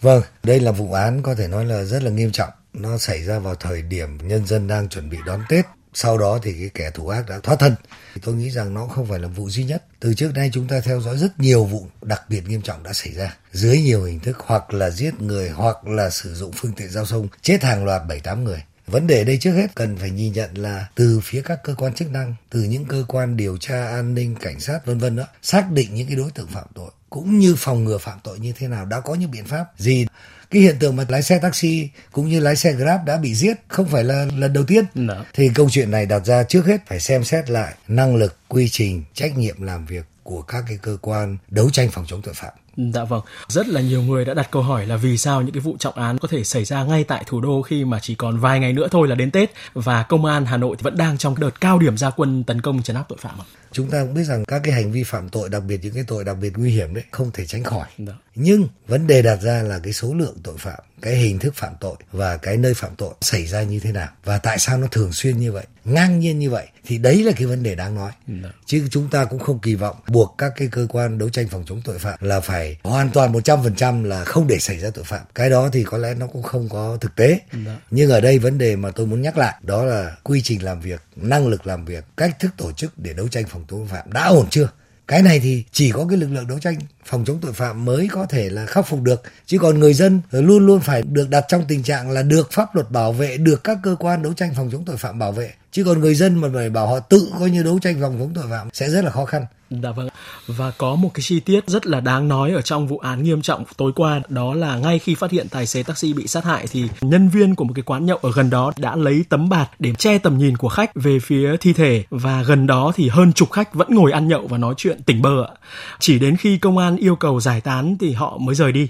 [0.00, 2.50] Vâng, đây là vụ án có thể nói là rất là nghiêm trọng.
[2.72, 5.64] Nó xảy ra vào thời điểm nhân dân đang chuẩn bị đón Tết.
[5.94, 7.74] Sau đó thì cái kẻ thủ ác đã thoát thân.
[8.22, 9.84] Tôi nghĩ rằng nó không phải là vụ duy nhất.
[10.00, 12.92] Từ trước nay chúng ta theo dõi rất nhiều vụ đặc biệt nghiêm trọng đã
[12.92, 13.36] xảy ra.
[13.52, 17.04] Dưới nhiều hình thức hoặc là giết người hoặc là sử dụng phương tiện giao
[17.04, 18.62] thông chết hàng loạt 7-8 người.
[18.86, 21.94] Vấn đề đây trước hết cần phải nhìn nhận là từ phía các cơ quan
[21.94, 25.24] chức năng, từ những cơ quan điều tra an ninh, cảnh sát vân vân đó,
[25.42, 28.52] xác định những cái đối tượng phạm tội cũng như phòng ngừa phạm tội như
[28.58, 30.06] thế nào đã có những biện pháp gì
[30.50, 33.56] cái hiện tượng mà lái xe taxi cũng như lái xe grab đã bị giết
[33.68, 35.24] không phải là lần đầu tiên Đó.
[35.34, 38.68] thì câu chuyện này đặt ra trước hết phải xem xét lại năng lực quy
[38.68, 42.34] trình trách nhiệm làm việc của các cái cơ quan đấu tranh phòng chống tội
[42.34, 42.52] phạm.
[42.76, 45.60] Dạ vâng, rất là nhiều người đã đặt câu hỏi là vì sao những cái
[45.60, 48.38] vụ trọng án có thể xảy ra ngay tại thủ đô khi mà chỉ còn
[48.38, 51.18] vài ngày nữa thôi là đến Tết và công an Hà Nội thì vẫn đang
[51.18, 53.44] trong đợt cao điểm gia quân tấn công chấn áp tội phạm ạ.
[53.72, 56.04] Chúng ta cũng biết rằng các cái hành vi phạm tội, đặc biệt những cái
[56.06, 57.88] tội đặc biệt nguy hiểm đấy không thể tránh khỏi.
[57.98, 58.12] Dạ.
[58.34, 61.72] Nhưng vấn đề đặt ra là cái số lượng tội phạm, cái hình thức phạm
[61.80, 64.86] tội và cái nơi phạm tội xảy ra như thế nào và tại sao nó
[64.86, 67.94] thường xuyên như vậy, ngang nhiên như vậy thì đấy là cái vấn đề đáng
[67.94, 68.12] nói.
[68.26, 68.48] Dạ.
[68.66, 71.64] Chứ chúng ta cũng không kỳ vọng buộc các cái cơ quan đấu tranh phòng
[71.66, 75.22] chống tội phạm là phải hoàn toàn 100% là không để xảy ra tội phạm.
[75.34, 77.40] Cái đó thì có lẽ nó cũng không có thực tế.
[77.66, 77.76] Dạ.
[77.90, 80.80] Nhưng ở đây vấn đề mà tôi muốn nhắc lại đó là quy trình làm
[80.80, 83.86] việc, năng lực làm việc, cách thức tổ chức để đấu tranh phòng phòng tội
[83.88, 84.68] phạm đã ổn chưa?
[85.08, 88.08] Cái này thì chỉ có cái lực lượng đấu tranh phòng chống tội phạm mới
[88.12, 89.22] có thể là khắc phục được.
[89.46, 92.74] Chứ còn người dân luôn luôn phải được đặt trong tình trạng là được pháp
[92.74, 95.52] luật bảo vệ, được các cơ quan đấu tranh phòng chống tội phạm bảo vệ.
[95.72, 98.32] Chứ còn người dân mà phải bảo họ tự coi như đấu tranh phòng chống
[98.34, 99.46] tội phạm sẽ rất là khó khăn.
[99.70, 100.08] Dạ vâng.
[100.46, 103.42] Và có một cái chi tiết rất là đáng nói ở trong vụ án nghiêm
[103.42, 106.66] trọng tối qua, đó là ngay khi phát hiện tài xế taxi bị sát hại
[106.66, 109.70] thì nhân viên của một cái quán nhậu ở gần đó đã lấy tấm bạt
[109.78, 113.32] để che tầm nhìn của khách về phía thi thể và gần đó thì hơn
[113.32, 115.50] chục khách vẫn ngồi ăn nhậu và nói chuyện tỉnh bơ ạ.
[115.98, 118.88] Chỉ đến khi công an yêu cầu giải tán thì họ mới rời đi.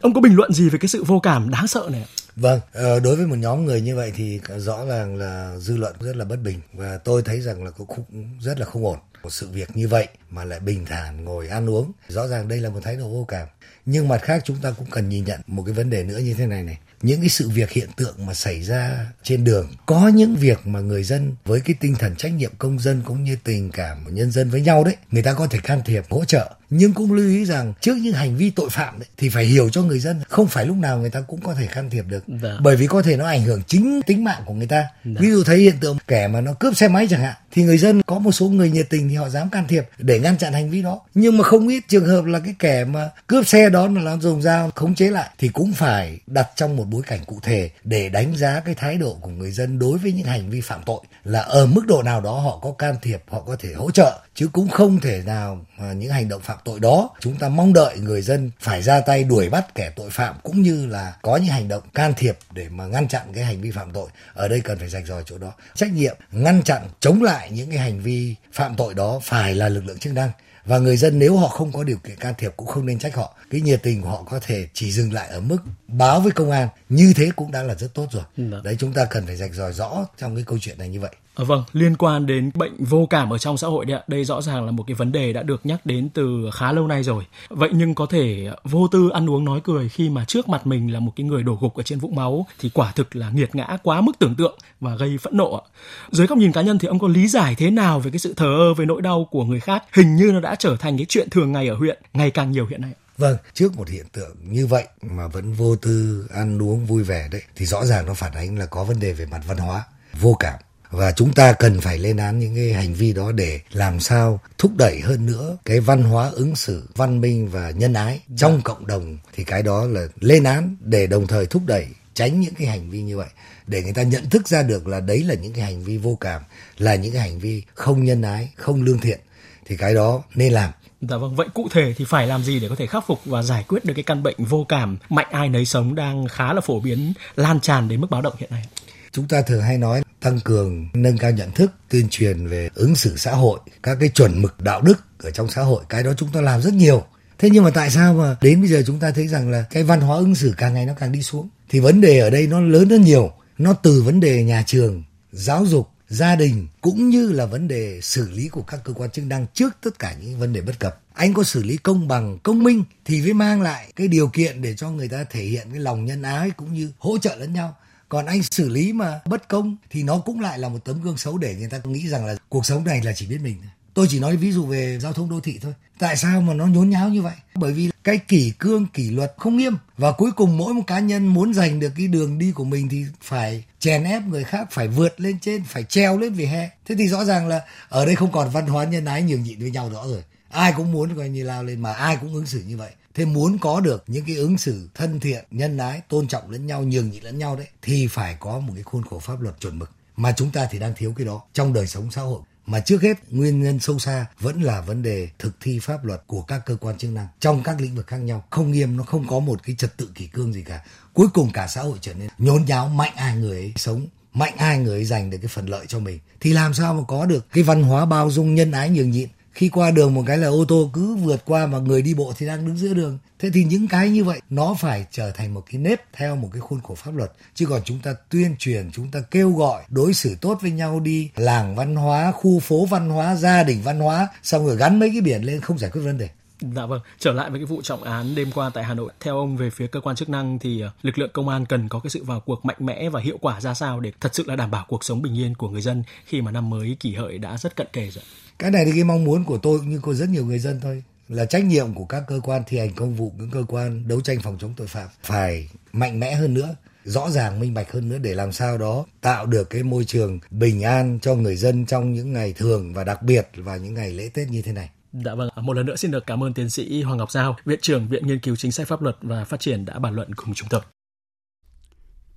[0.00, 2.08] Ông có bình luận gì về cái sự vô cảm đáng sợ này ạ?
[2.40, 5.94] Vâng, ờ, đối với một nhóm người như vậy thì rõ ràng là dư luận
[6.00, 8.04] rất là bất bình và tôi thấy rằng là cũng
[8.40, 8.98] rất là không ổn.
[9.22, 12.60] Một sự việc như vậy mà lại bình thản ngồi ăn uống, rõ ràng đây
[12.60, 13.48] là một thái độ vô cảm.
[13.86, 16.34] Nhưng mặt khác chúng ta cũng cần nhìn nhận một cái vấn đề nữa như
[16.34, 16.78] thế này này.
[17.02, 20.80] Những cái sự việc hiện tượng mà xảy ra trên đường, có những việc mà
[20.80, 24.10] người dân với cái tinh thần trách nhiệm công dân cũng như tình cảm của
[24.10, 27.12] nhân dân với nhau đấy, người ta có thể can thiệp hỗ trợ nhưng cũng
[27.12, 29.98] lưu ý rằng trước những hành vi tội phạm đấy, thì phải hiểu cho người
[29.98, 32.50] dân không phải lúc nào người ta cũng có thể can thiệp được Dạ.
[32.62, 35.10] bởi vì có thể nó ảnh hưởng chính tính mạng của người ta Dạ.
[35.20, 37.78] ví dụ thấy hiện tượng kẻ mà nó cướp xe máy chẳng hạn thì người
[37.78, 40.52] dân có một số người nhiệt tình thì họ dám can thiệp để ngăn chặn
[40.52, 43.70] hành vi đó nhưng mà không ít trường hợp là cái kẻ mà cướp xe
[43.70, 47.02] đó là nó dùng dao khống chế lại thì cũng phải đặt trong một bối
[47.06, 50.26] cảnh cụ thể để đánh giá cái thái độ của người dân đối với những
[50.26, 53.40] hành vi phạm tội là ở mức độ nào đó họ có can thiệp họ
[53.40, 56.80] có thể hỗ trợ chứ cũng không thể nào mà những hành động phạm tội
[56.80, 60.34] đó chúng ta mong đợi người dân phải ra tay đuổi bắt kẻ tội phạm,
[60.42, 63.60] cũng như là có những hành động can thiệp để mà ngăn chặn cái hành
[63.60, 64.08] vi phạm tội.
[64.34, 65.52] Ở đây cần phải rạch ròi chỗ đó.
[65.74, 69.68] Trách nhiệm ngăn chặn, chống lại những cái hành vi phạm tội đó phải là
[69.68, 70.30] lực lượng chức năng.
[70.64, 73.14] Và người dân nếu họ không có điều kiện can thiệp cũng không nên trách
[73.14, 73.36] họ.
[73.50, 75.58] Cái nhiệt tình của họ có thể chỉ dừng lại ở mức
[75.92, 78.58] báo với công an như thế cũng đã là rất tốt rồi Dạ.
[78.64, 81.10] đấy chúng ta cần phải rạch ròi rõ trong cái câu chuyện này như vậy
[81.34, 84.24] À, vâng, liên quan đến bệnh vô cảm ở trong xã hội đấy ạ, đây
[84.24, 87.02] rõ ràng là một cái vấn đề đã được nhắc đến từ khá lâu nay
[87.02, 87.24] rồi.
[87.48, 90.92] Vậy nhưng có thể vô tư ăn uống nói cười khi mà trước mặt mình
[90.92, 93.54] là một cái người đổ gục ở trên vũng máu thì quả thực là nghiệt
[93.54, 95.62] ngã quá mức tưởng tượng và gây phẫn nộ ạ.
[96.10, 98.34] Dưới góc nhìn cá nhân thì ông có lý giải thế nào về cái sự
[98.36, 101.06] thờ ơ với nỗi đau của người khác hình như nó đã trở thành cái
[101.08, 102.90] chuyện thường ngày ở huyện ngày càng nhiều hiện nay.
[103.20, 107.28] Vâng, trước một hiện tượng như vậy mà vẫn vô tư ăn uống vui vẻ
[107.30, 109.84] đấy thì rõ ràng nó phản ánh là có vấn đề về mặt văn hóa,
[110.20, 110.60] vô cảm.
[110.90, 114.40] Và chúng ta cần phải lên án những cái hành vi đó để làm sao
[114.58, 118.62] thúc đẩy hơn nữa cái văn hóa ứng xử văn minh và nhân ái trong
[118.64, 119.18] cộng đồng.
[119.34, 122.90] Thì cái đó là lên án để đồng thời thúc đẩy tránh những cái hành
[122.90, 123.28] vi như vậy.
[123.66, 126.16] Để người ta nhận thức ra được là đấy là những cái hành vi vô
[126.20, 126.42] cảm
[126.78, 129.20] là những cái hành vi không nhân ái không lương thiện
[129.66, 130.70] thì cái đó nên làm
[131.00, 133.42] Dạ vâng, vậy cụ thể thì phải làm gì để có thể khắc phục và
[133.42, 136.60] giải quyết được cái căn bệnh vô cảm mạnh ai nấy sống đang khá là
[136.60, 138.64] phổ biến lan tràn đến mức báo động hiện nay?
[139.12, 142.94] chúng ta thường hay nói tăng cường nâng cao nhận thức tuyên truyền về ứng
[142.94, 146.12] xử xã hội các cái chuẩn mực đạo đức ở trong xã hội cái đó
[146.16, 147.04] chúng ta làm rất nhiều.
[147.38, 149.82] Thế nhưng mà tại sao mà đến bây giờ chúng ta thấy rằng là cái
[149.82, 151.48] văn hóa ứng xử càng ngày nó càng đi xuống?
[151.68, 153.32] Thì vấn đề ở đây nó lớn hơn nhiều.
[153.58, 158.00] Nó từ vấn đề nhà trường giáo dục gia đình cũng như là vấn đề
[158.02, 160.78] xử lý của các cơ quan chức năng trước tất cả những vấn đề bất
[160.78, 164.28] cập anh có xử lý công bằng, công minh thì mới mang lại cái điều
[164.28, 167.36] kiện để cho người ta thể hiện cái lòng nhân ái cũng như hỗ trợ
[167.36, 167.76] lẫn nhau
[168.08, 171.16] còn anh xử lý mà bất công thì nó cũng lại là một tấm gương
[171.16, 173.70] xấu để người ta nghĩ rằng là cuộc sống này là chỉ biết mình thôi
[173.94, 175.72] tôi chỉ nói ví dụ về giao thông đô thị thôi.
[175.98, 177.34] Tại sao mà nó nhốn nháo như vậy?
[177.54, 179.76] Bởi vì cái kỷ cương, kỷ luật không nghiêm.
[179.96, 182.88] Và cuối cùng mỗi một cá nhân muốn giành được cái đường đi của mình
[182.88, 186.70] thì phải chèn ép người khác, phải vượt lên trên, phải treo lên vỉa hè.
[186.86, 189.58] Thế thì rõ ràng là ở đây không còn văn hóa nhân ái nhường nhịn
[189.60, 190.22] với nhau rõ rồi.
[190.50, 192.90] Ai cũng muốn coi như lao lên mà ai cũng ứng xử như vậy.
[193.14, 196.66] Thế muốn có được những cái ứng xử thân thiện, nhân ái, tôn trọng lẫn
[196.66, 199.60] nhau, nhường nhịn lẫn nhau đấy, thì phải có một cái khuôn khổ pháp luật
[199.60, 199.90] chuẩn mực.
[200.16, 203.02] Mà chúng ta thì đang thiếu cái đó trong đời sống xã hội mà trước
[203.02, 206.62] hết, nguyên nhân sâu xa vẫn là vấn đề thực thi pháp luật của các
[206.66, 208.44] cơ quan chức năng trong các lĩnh vực khác nhau.
[208.50, 210.84] Không nghiêm, nó không có một cái trật tự kỷ cương gì cả.
[211.12, 214.54] Cuối cùng cả xã hội trở nên nhốn nháo, mạnh ai người ấy sống, mạnh
[214.56, 216.18] ai người ấy giành được cái phần lợi cho mình.
[216.40, 219.28] Thì làm sao mà có được cái văn hóa bao dung nhân ái nhường nhịn?
[219.52, 222.32] Khi qua đường một cái là ô tô cứ vượt qua mà người đi bộ
[222.36, 225.54] thì đang đứng giữa đường thế thì những cái như vậy nó phải trở thành
[225.54, 228.56] một cái nếp theo một cái khuôn khổ pháp luật chứ còn chúng ta tuyên
[228.58, 232.60] truyền chúng ta kêu gọi đối xử tốt với nhau đi làng văn hóa khu
[232.60, 235.78] phố văn hóa gia đình văn hóa xong rồi gắn mấy cái biển lên không
[235.78, 236.28] giải quyết vấn đề
[236.60, 239.12] Dạ vâng, trở lại với cái vụ trọng án đêm qua tại Hà Nội.
[239.20, 241.88] Theo ông về phía cơ quan chức năng thì ờ, lực lượng công an cần
[241.88, 244.44] có cái sự vào cuộc mạnh mẽ và hiệu quả ra sao để thật sự
[244.46, 247.14] là đảm bảo cuộc sống bình yên của người dân khi mà năm mới kỷ
[247.14, 248.24] hợi đã rất cận kề rồi.
[248.60, 250.80] Cái này thì cái mong muốn của tôi cũng như của rất nhiều người dân
[250.80, 254.08] thôi là trách nhiệm của các cơ quan thi hành công vụ, những cơ quan
[254.08, 257.92] đấu tranh phòng chống tội phạm phải mạnh mẽ hơn nữa rõ ràng minh bạch
[257.92, 261.56] hơn nữa để làm sao đó tạo được cái môi trường bình an cho người
[261.56, 264.72] dân trong những ngày thường và đặc biệt vào những ngày lễ Tết như thế
[264.72, 264.90] này.
[265.12, 267.78] Dạ vâng, một lần nữa xin được cảm ơn tiến sĩ Hoàng Ngọc Giao, Viện
[267.82, 270.54] trưởng Viện Nghiên cứu Chính sách Pháp luật và Phát triển đã bàn luận cùng
[270.54, 270.80] chúng tôi.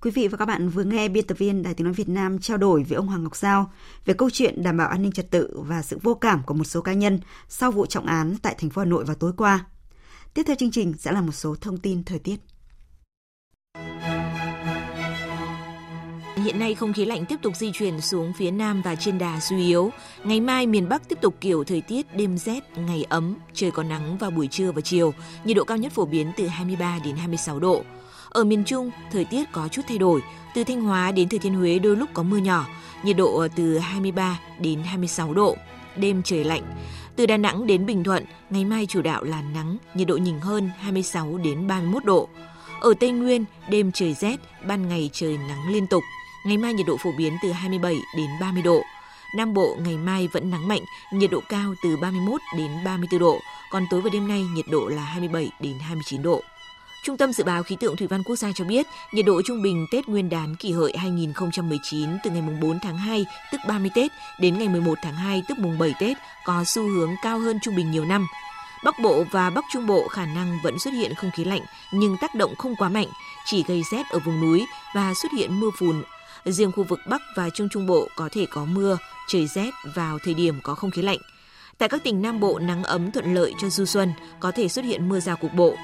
[0.04, 2.38] Quý vị và các bạn vừa nghe biên tập viên Đài Tiếng Nói Việt Nam
[2.38, 3.70] trao đổi với ông Hoàng Ngọc Giao
[4.04, 6.64] về câu chuyện đảm bảo an ninh trật tự và sự vô cảm của một
[6.64, 9.66] số cá nhân sau vụ trọng án tại thành phố Hà Nội vào tối qua.
[10.34, 12.36] Tiếp theo chương trình sẽ là một số thông tin thời tiết.
[16.36, 19.40] Hiện nay không khí lạnh tiếp tục di chuyển xuống phía Nam và trên đà
[19.40, 19.90] suy yếu.
[20.24, 23.82] Ngày mai miền Bắc tiếp tục kiểu thời tiết đêm rét, ngày ấm, trời có
[23.82, 25.14] nắng vào buổi trưa và chiều.
[25.44, 27.84] Nhiệt độ cao nhất phổ biến từ 23 đến 26 độ.
[28.34, 30.22] Ở miền Trung, thời tiết có chút thay đổi.
[30.54, 32.66] Từ Thanh Hóa đến Thừa Thiên Huế đôi lúc có mưa nhỏ,
[33.04, 35.56] nhiệt độ từ 23 đến 26 độ.
[35.96, 36.62] Đêm trời lạnh.
[37.16, 40.40] Từ Đà Nẵng đến Bình Thuận, ngày mai chủ đạo là nắng, nhiệt độ nhỉnh
[40.40, 42.28] hơn 26 đến 31 độ.
[42.80, 46.02] Ở Tây Nguyên, đêm trời rét, ban ngày trời nắng liên tục.
[46.46, 48.82] Ngày mai nhiệt độ phổ biến từ 27 đến 30 độ.
[49.36, 50.82] Nam Bộ ngày mai vẫn nắng mạnh,
[51.12, 53.38] nhiệt độ cao từ 31 đến 34 độ,
[53.70, 56.42] còn tối và đêm nay nhiệt độ là 27 đến 29 độ.
[57.04, 59.62] Trung tâm Dự báo Khí tượng Thủy văn Quốc gia cho biết, nhiệt độ trung
[59.62, 64.10] bình Tết Nguyên đán kỷ hợi 2019 từ ngày 4 tháng 2, tức 30 Tết,
[64.40, 67.76] đến ngày 11 tháng 2, tức mùng 7 Tết, có xu hướng cao hơn trung
[67.76, 68.26] bình nhiều năm.
[68.84, 72.16] Bắc Bộ và Bắc Trung Bộ khả năng vẫn xuất hiện không khí lạnh, nhưng
[72.20, 73.08] tác động không quá mạnh,
[73.46, 76.02] chỉ gây rét ở vùng núi và xuất hiện mưa phùn.
[76.44, 78.98] Riêng khu vực Bắc và Trung Trung Bộ có thể có mưa,
[79.28, 81.18] trời rét vào thời điểm có không khí lạnh.
[81.78, 84.84] Tại các tỉnh Nam Bộ nắng ấm thuận lợi cho du xuân, có thể xuất
[84.84, 85.76] hiện mưa rào cục bộ.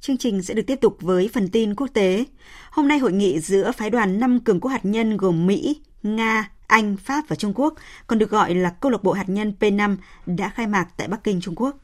[0.00, 2.24] Chương trình sẽ được tiếp tục với phần tin quốc tế.
[2.70, 6.50] Hôm nay hội nghị giữa phái đoàn 5 cường quốc hạt nhân gồm Mỹ, Nga,
[6.66, 7.74] Anh, Pháp và Trung Quốc,
[8.06, 11.24] còn được gọi là câu lạc bộ hạt nhân P5 đã khai mạc tại Bắc
[11.24, 11.76] Kinh, Trung Quốc.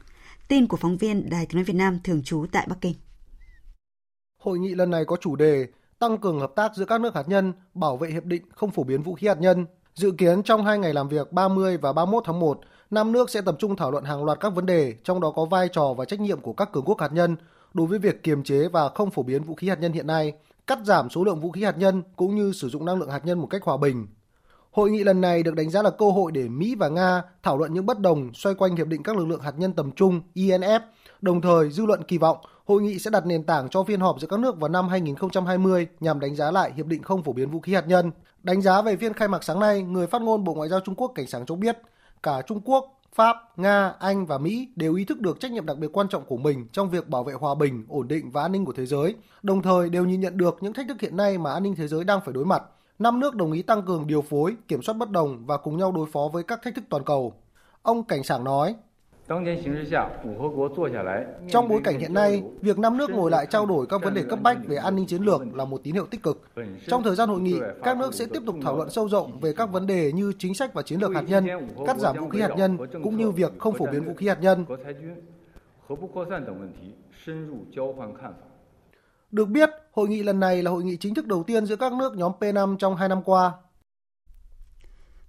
[0.47, 2.93] Tin của phóng viên Đài Tiếng nói Việt Nam thường trú tại Bắc Kinh.
[4.41, 5.67] Hội nghị lần này có chủ đề
[5.99, 8.83] tăng cường hợp tác giữa các nước hạt nhân, bảo vệ hiệp định không phổ
[8.83, 9.65] biến vũ khí hạt nhân.
[9.93, 12.59] Dự kiến trong hai ngày làm việc 30 và 31 tháng 1,
[12.91, 15.45] năm nước sẽ tập trung thảo luận hàng loạt các vấn đề, trong đó có
[15.45, 17.35] vai trò và trách nhiệm của các cường quốc hạt nhân
[17.73, 20.33] đối với việc kiềm chế và không phổ biến vũ khí hạt nhân hiện nay,
[20.67, 23.25] cắt giảm số lượng vũ khí hạt nhân cũng như sử dụng năng lượng hạt
[23.25, 24.07] nhân một cách hòa bình.
[24.71, 27.57] Hội nghị lần này được đánh giá là cơ hội để Mỹ và Nga thảo
[27.57, 30.21] luận những bất đồng xoay quanh hiệp định các lực lượng hạt nhân tầm trung
[30.35, 30.79] INF.
[31.21, 34.19] Đồng thời, dư luận kỳ vọng hội nghị sẽ đặt nền tảng cho phiên họp
[34.19, 37.51] giữa các nước vào năm 2020 nhằm đánh giá lại hiệp định không phổ biến
[37.51, 38.11] vũ khí hạt nhân.
[38.43, 40.95] Đánh giá về phiên khai mạc sáng nay, người phát ngôn Bộ Ngoại giao Trung
[40.95, 41.77] Quốc cảnh sáng cho biết,
[42.25, 45.77] cả Trung Quốc, Pháp, Nga, Anh và Mỹ đều ý thức được trách nhiệm đặc
[45.77, 48.51] biệt quan trọng của mình trong việc bảo vệ hòa bình, ổn định và an
[48.51, 51.37] ninh của thế giới, đồng thời đều nhìn nhận được những thách thức hiện nay
[51.37, 52.63] mà an ninh thế giới đang phải đối mặt.
[52.99, 55.91] Năm nước đồng ý tăng cường điều phối, kiểm soát bất đồng và cùng nhau
[55.91, 57.33] đối phó với các thách thức toàn cầu.
[57.81, 58.75] Ông Cảnh Sảng nói,
[61.49, 64.23] trong bối cảnh hiện nay, việc năm nước ngồi lại trao đổi các vấn đề
[64.29, 66.41] cấp bách về an ninh chiến lược là một tín hiệu tích cực.
[66.87, 69.53] Trong thời gian hội nghị, các nước sẽ tiếp tục thảo luận sâu rộng về
[69.53, 71.47] các vấn đề như chính sách và chiến lược hạt nhân,
[71.87, 74.41] cắt giảm vũ khí hạt nhân cũng như việc không phổ biến vũ khí hạt
[74.41, 74.65] nhân.
[79.31, 81.93] Được biết, hội nghị lần này là hội nghị chính thức đầu tiên giữa các
[81.93, 83.51] nước nhóm P5 trong hai năm qua.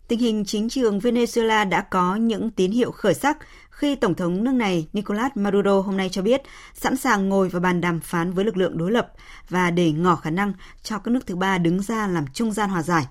[0.08, 3.38] Tình hình chính trường Venezuela đã có những tín hiệu khởi sắc
[3.76, 6.42] khi Tổng thống nước này Nicolas Maduro hôm nay cho biết
[6.74, 9.12] sẵn sàng ngồi vào bàn đàm phán với lực lượng đối lập
[9.48, 10.52] và để ngỏ khả năng
[10.82, 13.06] cho các nước thứ ba đứng ra làm trung gian hòa giải.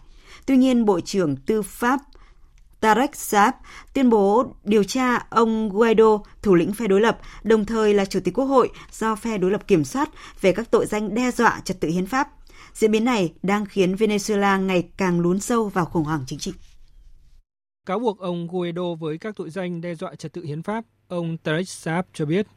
[0.45, 1.99] Tuy nhiên, Bộ trưởng Tư pháp
[2.80, 3.53] Tarek Saab
[3.93, 8.20] tuyên bố điều tra ông Guaido, thủ lĩnh phe đối lập, đồng thời là chủ
[8.24, 10.09] tịch quốc hội do phe đối lập kiểm soát
[10.41, 12.30] về các tội danh đe dọa trật tự hiến pháp.
[12.74, 16.53] Diễn biến này đang khiến Venezuela ngày càng lún sâu vào khủng hoảng chính trị.
[17.86, 21.38] Cáo buộc ông Guaido với các tội danh đe dọa trật tự hiến pháp, ông
[21.38, 22.47] Tarek Saab cho biết.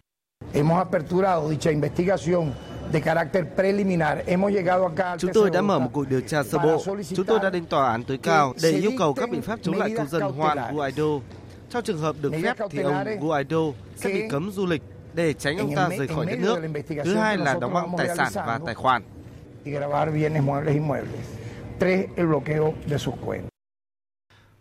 [5.19, 6.85] Chúng tôi đã mở một cuộc điều tra sơ bộ.
[7.17, 9.75] Chúng tôi đã đến tòa án tối cao để yêu cầu các biện pháp chống
[9.75, 11.05] lại công dân Juan Guaido.
[11.71, 13.61] Trong trường hợp được phép thì ông Guaido
[13.97, 14.83] sẽ bị cấm du lịch
[15.15, 16.83] để tránh ông ta rời khỏi đất nước.
[17.05, 19.03] Thứ hai là đóng băng tài sản và tài khoản.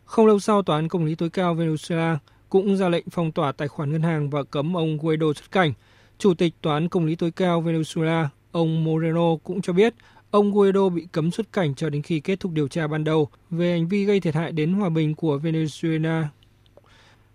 [0.08, 2.18] Không lâu sau, Tòa án Công lý tối cao Venezuela
[2.50, 5.74] cũng ra lệnh phong tỏa tài khoản ngân hàng và cấm ông Guaido xuất cảnh.
[6.18, 9.94] Chủ tịch Tòa án Công lý tối cao Venezuela, ông Moreno cũng cho biết
[10.32, 13.28] ông Guaido bị cấm xuất cảnh cho đến khi kết thúc điều tra ban đầu
[13.50, 16.24] về hành vi gây thiệt hại đến hòa bình của Venezuela.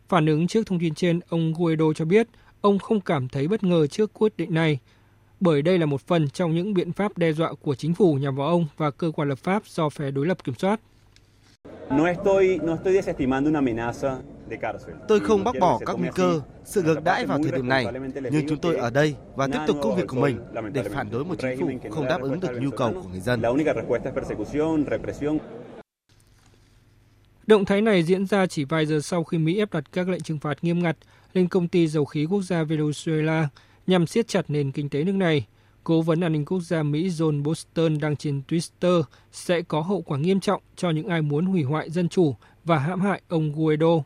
[0.08, 2.28] Phản ứng trước thông tin trên, ông Guaido cho biết
[2.60, 4.78] ông không cảm thấy bất ngờ trước quyết định này,
[5.40, 8.36] bởi đây là một phần trong những biện pháp đe dọa của chính phủ nhằm
[8.36, 10.80] vào ông và cơ quan lập pháp do phe đối lập kiểm soát.
[15.08, 17.86] Tôi không bác bỏ các nguy cơ, sự ngược đãi vào thời điểm này,
[18.30, 20.38] nhưng chúng tôi ở đây và tiếp tục công việc của mình
[20.72, 23.42] để phản đối một chính phủ không đáp ứng được nhu cầu của người dân.
[27.46, 30.20] Động thái này diễn ra chỉ vài giờ sau khi Mỹ ép đặt các lệnh
[30.20, 30.96] trừng phạt nghiêm ngặt
[31.32, 33.46] lên công ty dầu khí quốc gia Venezuela
[33.86, 35.46] nhằm siết chặt nền kinh tế nước này.
[35.84, 39.02] Cố vấn an ninh quốc gia Mỹ John Bolton đăng trên Twitter
[39.32, 42.78] sẽ có hậu quả nghiêm trọng cho những ai muốn hủy hoại dân chủ và
[42.78, 44.02] hãm hại ông Guaido.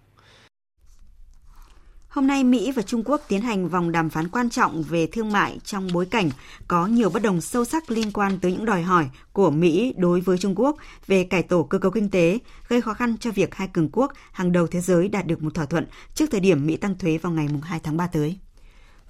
[2.09, 5.33] Hôm nay, Mỹ và Trung Quốc tiến hành vòng đàm phán quan trọng về thương
[5.33, 6.31] mại trong bối cảnh
[6.69, 10.21] có nhiều bất đồng sâu sắc liên quan tới những đòi hỏi của Mỹ đối
[10.21, 13.55] với Trung Quốc về cải tổ cơ cấu kinh tế, gây khó khăn cho việc
[13.55, 16.67] hai cường quốc hàng đầu thế giới đạt được một thỏa thuận trước thời điểm
[16.67, 18.39] Mỹ tăng thuế vào ngày 2 tháng 3 tới.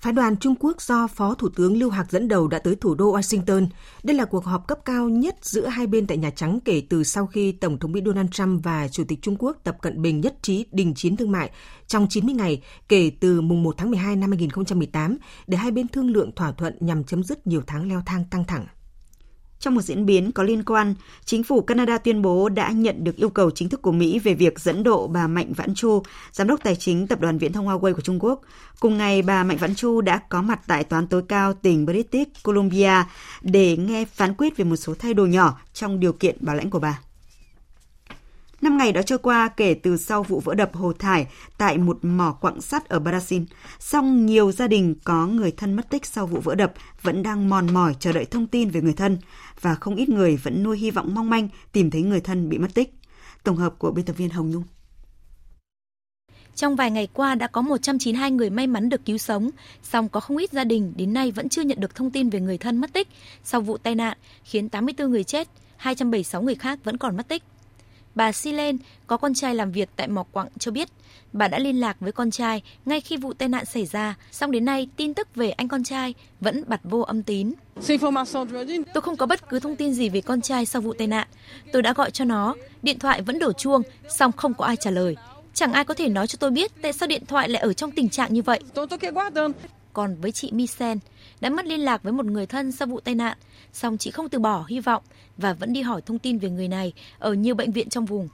[0.01, 2.95] Phái đoàn Trung Quốc do Phó Thủ tướng Lưu Hạc dẫn đầu đã tới thủ
[2.95, 3.67] đô Washington.
[4.03, 7.05] Đây là cuộc họp cấp cao nhất giữa hai bên tại Nhà Trắng kể từ
[7.05, 10.21] sau khi Tổng thống Mỹ Donald Trump và Chủ tịch Trung Quốc Tập Cận Bình
[10.21, 11.51] nhất trí đình chiến thương mại
[11.87, 16.11] trong 90 ngày kể từ mùng 1 tháng 12 năm 2018 để hai bên thương
[16.11, 18.67] lượng thỏa thuận nhằm chấm dứt nhiều tháng leo thang căng thẳng.
[19.67, 20.95] Trong một diễn biến có liên quan,
[21.25, 24.35] chính phủ Canada tuyên bố đã nhận được yêu cầu chính thức của Mỹ về
[24.35, 26.03] việc dẫn độ bà Mạnh Vãn Chu,
[26.33, 28.41] giám đốc tài chính tập đoàn viễn thông Huawei của Trung Quốc.
[28.81, 32.43] Cùng ngày, bà Mạnh Vãn Chu đã có mặt tại toán tối cao tỉnh British
[32.43, 33.05] Columbia
[33.43, 36.71] để nghe phán quyết về một số thay đổi nhỏ trong điều kiện bảo lãnh
[36.71, 36.99] của bà.
[38.77, 41.27] Ngày đã trôi qua kể từ sau vụ vỡ đập hồ thải
[41.59, 43.45] tại một mỏ quặng sắt ở Brazil.
[43.79, 46.73] Song nhiều gia đình có người thân mất tích sau vụ vỡ đập
[47.03, 49.19] vẫn đang mòn mỏi chờ đợi thông tin về người thân
[49.61, 52.59] và không ít người vẫn nuôi hy vọng mong manh tìm thấy người thân bị
[52.59, 52.95] mất tích.
[53.43, 54.65] Tổng hợp của biên tập viên Hồng Nhung.
[56.55, 59.51] Trong vài ngày qua đã có 192 người may mắn được cứu sống,
[59.83, 62.41] song có không ít gia đình đến nay vẫn chưa nhận được thông tin về
[62.41, 63.09] người thân mất tích
[63.45, 67.43] sau vụ tai nạn khiến 84 người chết, 276 người khác vẫn còn mất tích.
[68.17, 70.89] Bà Silen có con trai làm việc tại mỏ quặng cho biết
[71.33, 74.51] bà đã liên lạc với con trai ngay khi vụ tai nạn xảy ra, song
[74.51, 77.53] đến nay tin tức về anh con trai vẫn bật vô âm tín.
[78.95, 81.29] Tôi không có bất cứ thông tin gì về con trai sau vụ tai nạn.
[81.73, 84.91] Tôi đã gọi cho nó, điện thoại vẫn đổ chuông, song không có ai trả
[84.91, 85.17] lời.
[85.55, 87.91] Chẳng ai có thể nói cho tôi biết tại sao điện thoại lại ở trong
[87.91, 88.61] tình trạng như vậy.
[89.93, 90.99] Còn với chị Misen,
[91.41, 93.37] đã mất liên lạc với một người thân sau vụ tai nạn,
[93.73, 95.03] song chị không từ bỏ hy vọng
[95.37, 98.29] và vẫn đi hỏi thông tin về người này ở nhiều bệnh viện trong vùng.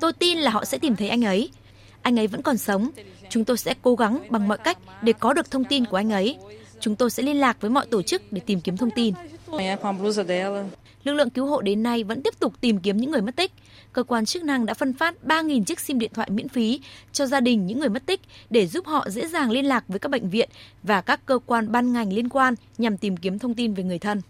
[0.00, 1.50] Tôi tin là họ sẽ tìm thấy anh ấy.
[2.02, 2.90] Anh ấy vẫn còn sống.
[3.28, 6.10] Chúng tôi sẽ cố gắng bằng mọi cách để có được thông tin của anh
[6.10, 6.36] ấy.
[6.80, 9.14] Chúng tôi sẽ liên lạc với mọi tổ chức để tìm kiếm thông tin.
[11.04, 13.52] Lực lượng cứu hộ đến nay vẫn tiếp tục tìm kiếm những người mất tích.
[13.92, 16.80] Cơ quan chức năng đã phân phát 3.000 chiếc sim điện thoại miễn phí
[17.12, 18.20] cho gia đình những người mất tích
[18.50, 20.48] để giúp họ dễ dàng liên lạc với các bệnh viện
[20.82, 23.98] và các cơ quan ban ngành liên quan nhằm tìm kiếm thông tin về người
[23.98, 24.20] thân.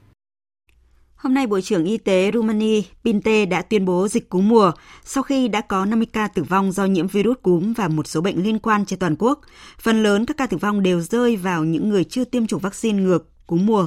[1.23, 4.73] Hôm nay, Bộ trưởng Y tế Rumani Pinte đã tuyên bố dịch cúm mùa
[5.05, 8.21] sau khi đã có 50 ca tử vong do nhiễm virus cúm và một số
[8.21, 9.41] bệnh liên quan trên toàn quốc.
[9.81, 13.03] Phần lớn các ca tử vong đều rơi vào những người chưa tiêm chủng vaccine
[13.03, 13.19] ngừa
[13.53, 13.87] cúm mùa.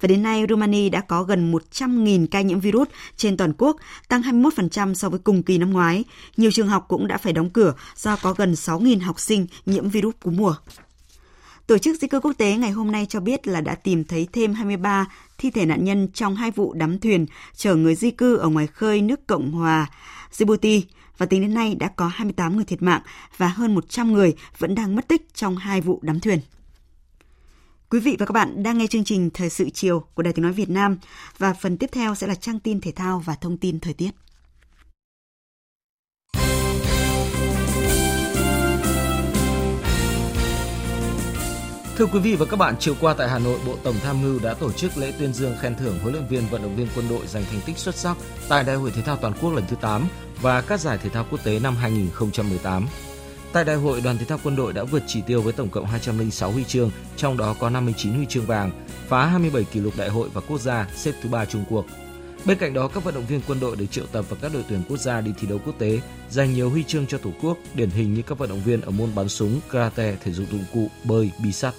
[0.00, 3.76] Và đến nay, Romania đã có gần 100.000 ca nhiễm virus trên toàn quốc,
[4.08, 6.04] tăng 21% so với cùng kỳ năm ngoái.
[6.36, 9.88] Nhiều trường học cũng đã phải đóng cửa do có gần 6.000 học sinh nhiễm
[9.88, 10.54] virus cúm mùa.
[11.66, 14.28] Tổ chức Di cư Quốc tế ngày hôm nay cho biết là đã tìm thấy
[14.32, 15.06] thêm 23
[15.38, 18.66] thi thể nạn nhân trong hai vụ đắm thuyền chở người di cư ở ngoài
[18.66, 19.86] khơi nước Cộng hòa
[20.32, 20.82] Djibouti
[21.18, 23.02] và tính đến nay đã có 28 người thiệt mạng
[23.36, 26.40] và hơn 100 người vẫn đang mất tích trong hai vụ đắm thuyền.
[27.90, 30.42] Quý vị và các bạn đang nghe chương trình Thời sự chiều của Đài Tiếng
[30.42, 30.98] Nói Việt Nam
[31.38, 34.10] và phần tiếp theo sẽ là trang tin thể thao và thông tin thời tiết.
[41.96, 44.38] Thưa quý vị và các bạn, chiều qua tại Hà Nội, Bộ Tổng Tham mưu
[44.42, 47.06] đã tổ chức lễ tuyên dương khen thưởng huấn luyện viên vận động viên quân
[47.08, 48.16] đội giành thành tích xuất sắc
[48.48, 50.08] tại Đại hội Thể thao Toàn quốc lần thứ 8
[50.42, 52.86] và các giải thể thao quốc tế năm 2018.
[53.52, 55.86] Tại đại hội, đoàn thể thao quân đội đã vượt chỉ tiêu với tổng cộng
[55.86, 58.70] 206 huy chương, trong đó có 59 huy chương vàng,
[59.08, 61.84] phá 27 kỷ lục đại hội và quốc gia, xếp thứ ba Trung Quốc.
[62.44, 64.64] Bên cạnh đó, các vận động viên quân đội được triệu tập vào các đội
[64.68, 67.58] tuyển quốc gia đi thi đấu quốc tế, giành nhiều huy chương cho Tổ quốc,
[67.74, 70.64] điển hình như các vận động viên ở môn bắn súng, karate, thể dục dụng
[70.74, 71.74] cụ, bơi, bi sắt.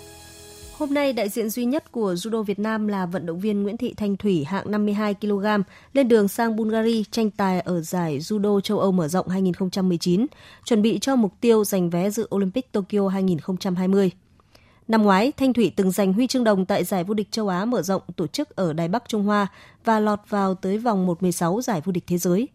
[0.78, 3.78] Hôm nay, đại diện duy nhất của Judo Việt Nam là vận động viên Nguyễn
[3.78, 5.45] Thị Thanh Thủy hạng 52 kg
[5.93, 10.25] lên đường sang Bulgaria tranh tài ở giải Judo châu Âu mở rộng 2019,
[10.65, 14.11] chuẩn bị cho mục tiêu giành vé dự Olympic Tokyo 2020.
[14.88, 17.65] Năm ngoái, Thanh Thủy từng giành huy chương đồng tại giải vô địch châu Á
[17.65, 19.47] mở rộng tổ chức ở Đài Bắc Trung Hoa
[19.86, 22.47] và lọt vào tới vòng 1-16 giải vô địch thế giới.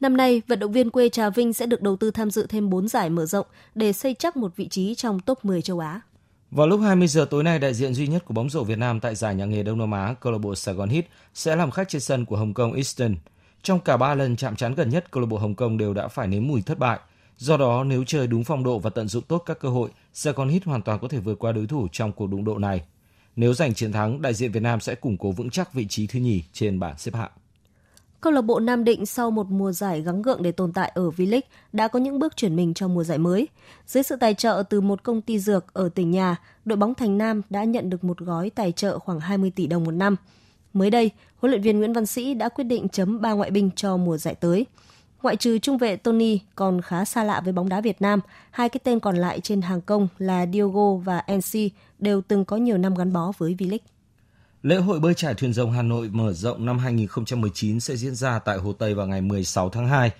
[0.00, 2.70] Năm nay, vận động viên quê Trà Vinh sẽ được đầu tư tham dự thêm
[2.70, 6.00] 4 giải mở rộng để xây chắc một vị trí trong top 10 châu Á.
[6.50, 9.00] Vào lúc 20 giờ tối nay, đại diện duy nhất của bóng rổ Việt Nam
[9.00, 11.70] tại giải nhà nghề Đông Nam Á, câu lạc bộ Sài Gòn Heat sẽ làm
[11.70, 13.16] khách trên sân của Hồng Kông Eastern.
[13.62, 16.08] Trong cả 3 lần chạm trán gần nhất, câu lạc bộ Hồng Kông đều đã
[16.08, 16.98] phải nếm mùi thất bại.
[17.36, 20.32] Do đó, nếu chơi đúng phong độ và tận dụng tốt các cơ hội, Sài
[20.32, 22.82] Gòn Heat hoàn toàn có thể vượt qua đối thủ trong cuộc đụng độ này.
[23.36, 26.06] Nếu giành chiến thắng, đại diện Việt Nam sẽ củng cố vững chắc vị trí
[26.06, 27.30] thứ nhì trên bảng xếp hạng.
[28.20, 31.08] Câu lạc bộ Nam Định sau một mùa giải gắng gượng để tồn tại ở
[31.08, 31.40] V-League
[31.72, 33.48] đã có những bước chuyển mình cho mùa giải mới.
[33.86, 37.18] Dưới sự tài trợ từ một công ty dược ở tỉnh nhà, đội bóng Thành
[37.18, 40.16] Nam đã nhận được một gói tài trợ khoảng 20 tỷ đồng một năm.
[40.72, 43.70] Mới đây, huấn luyện viên Nguyễn Văn Sĩ đã quyết định chấm 3 ngoại binh
[43.76, 44.66] cho mùa giải tới.
[45.22, 48.68] Ngoại trừ trung vệ Tony còn khá xa lạ với bóng đá Việt Nam, hai
[48.68, 52.78] cái tên còn lại trên hàng công là Diogo và NC đều từng có nhiều
[52.78, 53.78] năm gắn bó với V-League.
[54.62, 58.38] Lễ hội bơi trải thuyền rồng Hà Nội mở rộng năm 2019 sẽ diễn ra
[58.38, 60.10] tại Hồ Tây vào ngày 16 tháng 2.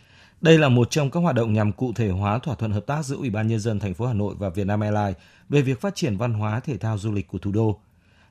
[0.40, 3.04] Đây là một trong các hoạt động nhằm cụ thể hóa thỏa thuận hợp tác
[3.04, 5.16] giữa Ủy ban nhân dân thành phố Hà Nội và Vietnam Airlines
[5.48, 7.80] về việc phát triển văn hóa thể thao du lịch của thủ đô.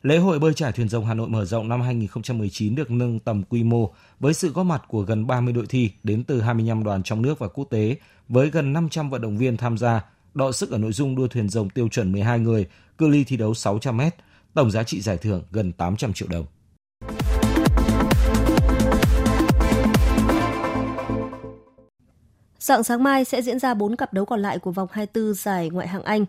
[0.04, 3.44] Lễ hội bơi trải thuyền rồng Hà Nội mở rộng năm 2019 được nâng tầm
[3.44, 7.04] quy mô với sự góp mặt của gần 30 đội thi đến từ 25 đoàn
[7.04, 7.96] trong nước và quốc tế
[8.30, 11.50] với gần 500 vận động viên tham gia, đọ sức ở nội dung đua thuyền
[11.50, 12.66] rồng tiêu chuẩn 12 người,
[12.98, 14.02] cự ly thi đấu 600 m,
[14.58, 16.46] tổng giá trị giải thưởng gần 800 triệu đồng.
[22.60, 25.70] Dạng sáng mai sẽ diễn ra 4 cặp đấu còn lại của vòng 24 giải
[25.70, 26.26] ngoại hạng Anh.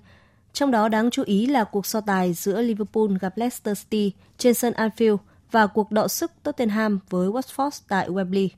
[0.53, 4.55] Trong đó đáng chú ý là cuộc so tài giữa Liverpool gặp Leicester City trên
[4.55, 5.17] sân Anfield
[5.51, 8.49] và cuộc đọ sức Tottenham với Watford tại Wembley.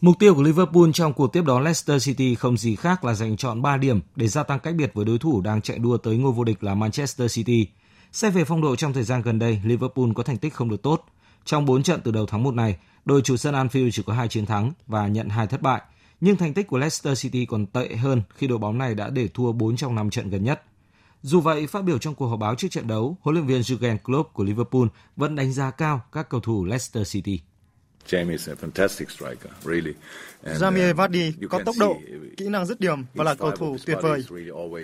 [0.00, 3.36] Mục tiêu của Liverpool trong cuộc tiếp đón Leicester City không gì khác là giành
[3.36, 6.16] chọn 3 điểm để gia tăng cách biệt với đối thủ đang chạy đua tới
[6.16, 7.66] ngôi vô địch là Manchester City.
[8.12, 10.82] Xét về phong độ trong thời gian gần đây, Liverpool có thành tích không được
[10.82, 11.04] tốt.
[11.44, 14.28] Trong 4 trận từ đầu tháng 1 này, đội chủ sân Anfield chỉ có 2
[14.28, 15.82] chiến thắng và nhận 2 thất bại.
[16.20, 19.28] Nhưng thành tích của Leicester City còn tệ hơn khi đội bóng này đã để
[19.28, 20.62] thua 4 trong 5 trận gần nhất.
[21.22, 23.98] Dù vậy, phát biểu trong cuộc họp báo trước trận đấu, huấn luyện viên Jurgen
[23.98, 24.86] Klopp của Liverpool
[25.16, 27.40] vẫn đánh giá cao các cầu thủ Leicester City.
[30.44, 31.96] Jamie Vardy có tốc độ,
[32.36, 34.24] kỹ năng dứt điểm và là cầu thủ tuyệt vời.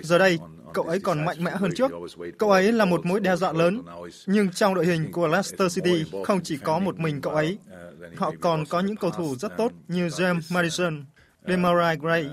[0.03, 0.39] Giờ đây,
[0.73, 1.91] cậu ấy còn mạnh mẽ hơn trước.
[2.37, 3.81] Cậu ấy là một mối đe dọa lớn.
[4.25, 7.57] Nhưng trong đội hình của Leicester City không chỉ có một mình cậu ấy.
[8.15, 11.05] Họ còn có những cầu thủ rất tốt như James Madison,
[11.47, 12.29] Demarai Gray,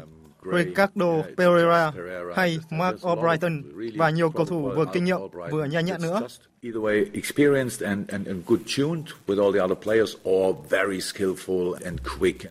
[0.53, 1.93] Ricardo Pereira
[2.37, 3.63] hay Mark O'Brien
[3.97, 5.19] và nhiều cầu thủ vừa kinh nghiệm
[5.51, 6.21] vừa nhanh nhẹn nữa.
[6.63, 10.99] Either way, experienced and, and, and good tuned with all the other players or very
[10.99, 12.43] skillful and quick.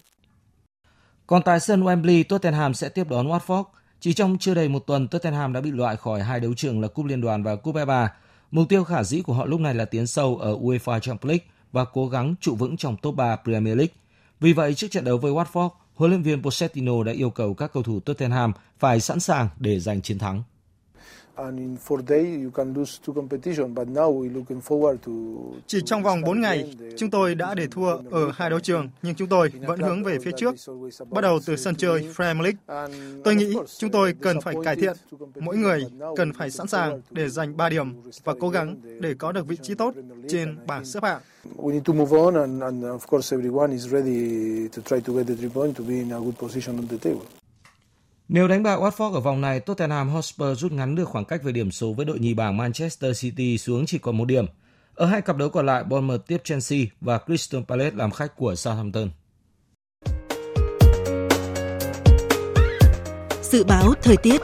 [1.27, 3.63] Còn tại sân Wembley, Tottenham sẽ tiếp đón Watford.
[3.99, 6.87] Chỉ trong chưa đầy một tuần, Tottenham đã bị loại khỏi hai đấu trường là
[6.87, 8.07] Cúp Liên đoàn và Cúp FA.
[8.51, 11.45] Mục tiêu khả dĩ của họ lúc này là tiến sâu ở UEFA Champions League
[11.71, 13.93] và cố gắng trụ vững trong top 3 Premier League.
[14.39, 17.73] Vì vậy, trước trận đấu với Watford, huấn luyện viên Pochettino đã yêu cầu các
[17.73, 20.43] cầu thủ Tottenham phải sẵn sàng để giành chiến thắng.
[25.67, 29.15] Chỉ trong vòng 4 ngày, chúng tôi đã để thua ở hai đấu trường, nhưng
[29.15, 30.55] chúng tôi vẫn hướng về phía trước.
[31.09, 32.89] Bắt đầu từ sân chơi Premier League.
[33.23, 34.95] Tôi nghĩ chúng tôi cần phải cải thiện.
[35.39, 39.31] Mỗi người cần phải sẵn sàng để giành 3 điểm và cố gắng để có
[39.31, 39.93] được vị trí tốt
[40.29, 41.21] trên bảng xếp hạng.
[41.57, 45.13] We need to move on and, and of course everyone is ready to try to
[45.13, 47.44] get the three points to be in a good position on the table.
[48.27, 51.51] Nếu đánh bại Watford ở vòng này, Tottenham Hotspur rút ngắn được khoảng cách về
[51.51, 54.45] điểm số với đội nhì bảng Manchester City xuống chỉ còn một điểm.
[54.95, 58.55] Ở hai cặp đấu còn lại, Bournemouth tiếp Chelsea và Crystal Palace làm khách của
[58.55, 59.09] Southampton.
[63.41, 64.41] Dự báo thời tiết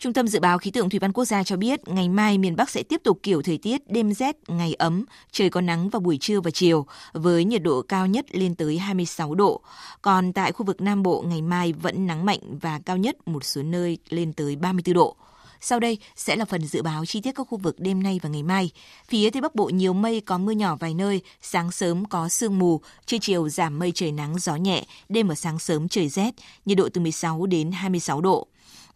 [0.00, 2.56] Trung tâm Dự báo Khí tượng Thủy văn Quốc gia cho biết ngày mai miền
[2.56, 6.00] Bắc sẽ tiếp tục kiểu thời tiết đêm rét, ngày ấm, trời có nắng vào
[6.00, 9.60] buổi trưa và chiều với nhiệt độ cao nhất lên tới 26 độ.
[10.02, 13.44] Còn tại khu vực Nam Bộ ngày mai vẫn nắng mạnh và cao nhất một
[13.44, 15.16] số nơi lên tới 34 độ.
[15.60, 18.28] Sau đây sẽ là phần dự báo chi tiết các khu vực đêm nay và
[18.28, 18.70] ngày mai.
[19.08, 22.58] Phía Tây Bắc Bộ nhiều mây có mưa nhỏ vài nơi, sáng sớm có sương
[22.58, 26.34] mù, trưa chiều giảm mây trời nắng gió nhẹ, đêm và sáng sớm trời rét,
[26.64, 28.46] nhiệt độ từ 16 đến 26 độ.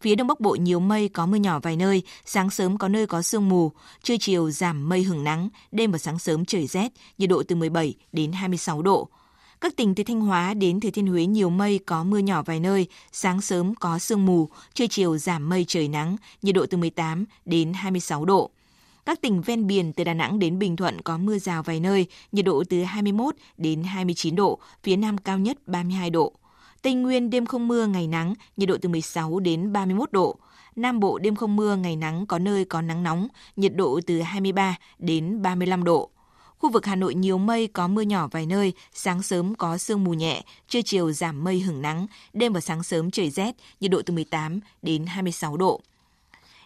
[0.05, 3.07] Phía Đông Bắc Bộ nhiều mây có mưa nhỏ vài nơi, sáng sớm có nơi
[3.07, 6.93] có sương mù, trưa chiều giảm mây hưởng nắng, đêm và sáng sớm trời rét,
[7.19, 9.09] nhiệt độ từ 17 đến 26 độ.
[9.61, 12.61] Các tỉnh từ Thanh Hóa đến Thừa Thiên Huế nhiều mây, có mưa nhỏ vài
[12.61, 16.77] nơi, sáng sớm có sương mù, trưa chiều giảm mây trời nắng, nhiệt độ từ
[16.77, 18.51] 18 đến 26 độ.
[19.07, 22.07] Các tỉnh ven biển từ Đà Nẵng đến Bình Thuận có mưa rào vài nơi,
[22.33, 26.33] nhiệt độ từ 21 đến 29 độ, phía Nam cao nhất 32 độ.
[26.85, 30.37] Tây Nguyên đêm không mưa, ngày nắng, nhiệt độ từ 16 đến 31 độ.
[30.77, 34.21] Nam Bộ đêm không mưa, ngày nắng có nơi có nắng nóng, nhiệt độ từ
[34.21, 36.11] 23 đến 35 độ.
[36.59, 40.05] Khu vực Hà Nội nhiều mây, có mưa nhỏ vài nơi, sáng sớm có sương
[40.05, 43.91] mù nhẹ, trưa chiều giảm mây hưởng nắng, đêm và sáng sớm trời rét, nhiệt
[43.91, 45.81] độ từ 18 đến 26 độ.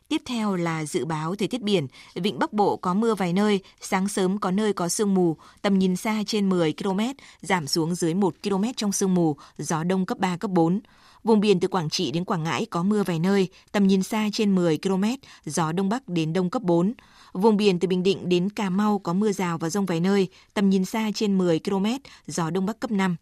[0.09, 1.87] Tiếp theo là dự báo thời tiết biển.
[2.15, 5.79] Vịnh Bắc Bộ có mưa vài nơi, sáng sớm có nơi có sương mù, tầm
[5.79, 7.01] nhìn xa trên 10 km,
[7.43, 10.81] giảm xuống dưới 1 km trong sương mù, gió đông cấp 3, cấp 4.
[11.25, 14.29] Vùng biển từ Quảng Trị đến Quảng Ngãi có mưa vài nơi, tầm nhìn xa
[14.33, 15.05] trên 10 km,
[15.45, 16.93] gió đông bắc đến đông cấp 4.
[17.33, 20.29] Vùng biển từ Bình Định đến Cà Mau có mưa rào và rông vài nơi,
[20.55, 21.87] tầm nhìn xa trên 10 km,
[22.27, 23.17] gió đông bắc cấp 5.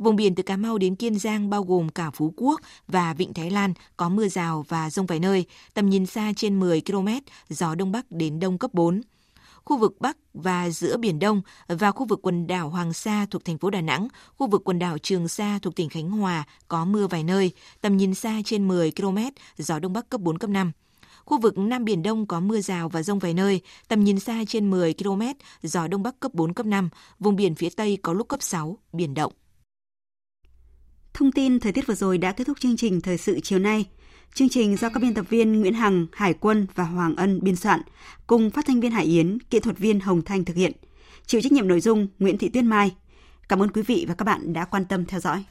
[0.00, 3.34] Vùng biển từ Cà Mau đến Kiên Giang bao gồm cả Phú Quốc và Vịnh
[3.34, 5.44] Thái Lan có mưa rào và rông vài nơi,
[5.74, 7.08] tầm nhìn xa trên 10 km,
[7.48, 9.00] gió đông bắc đến đông cấp 4
[9.64, 13.44] khu vực Bắc và giữa Biển Đông và khu vực quần đảo Hoàng Sa thuộc
[13.44, 16.84] thành phố Đà Nẵng, khu vực quần đảo Trường Sa thuộc tỉnh Khánh Hòa có
[16.84, 19.18] mưa vài nơi, tầm nhìn xa trên 10 km,
[19.56, 20.72] gió Đông Bắc cấp 4, cấp 5.
[21.24, 24.44] Khu vực Nam Biển Đông có mưa rào và rông vài nơi, tầm nhìn xa
[24.48, 25.22] trên 10 km,
[25.62, 26.88] gió Đông Bắc cấp 4, cấp 5,
[27.18, 29.32] vùng biển phía Tây có lúc cấp 6, biển động.
[31.14, 33.84] Thông tin thời tiết vừa rồi đã kết thúc chương trình Thời sự chiều nay.
[34.34, 37.56] Chương trình do các biên tập viên Nguyễn Hằng, Hải Quân và Hoàng Ân biên
[37.56, 37.80] soạn,
[38.26, 40.72] cùng phát thanh viên Hải Yến, kỹ thuật viên Hồng Thanh thực hiện.
[41.26, 42.94] Chịu trách nhiệm nội dung Nguyễn Thị Tuyết Mai.
[43.48, 45.44] Cảm ơn quý vị và các bạn đã quan tâm theo dõi.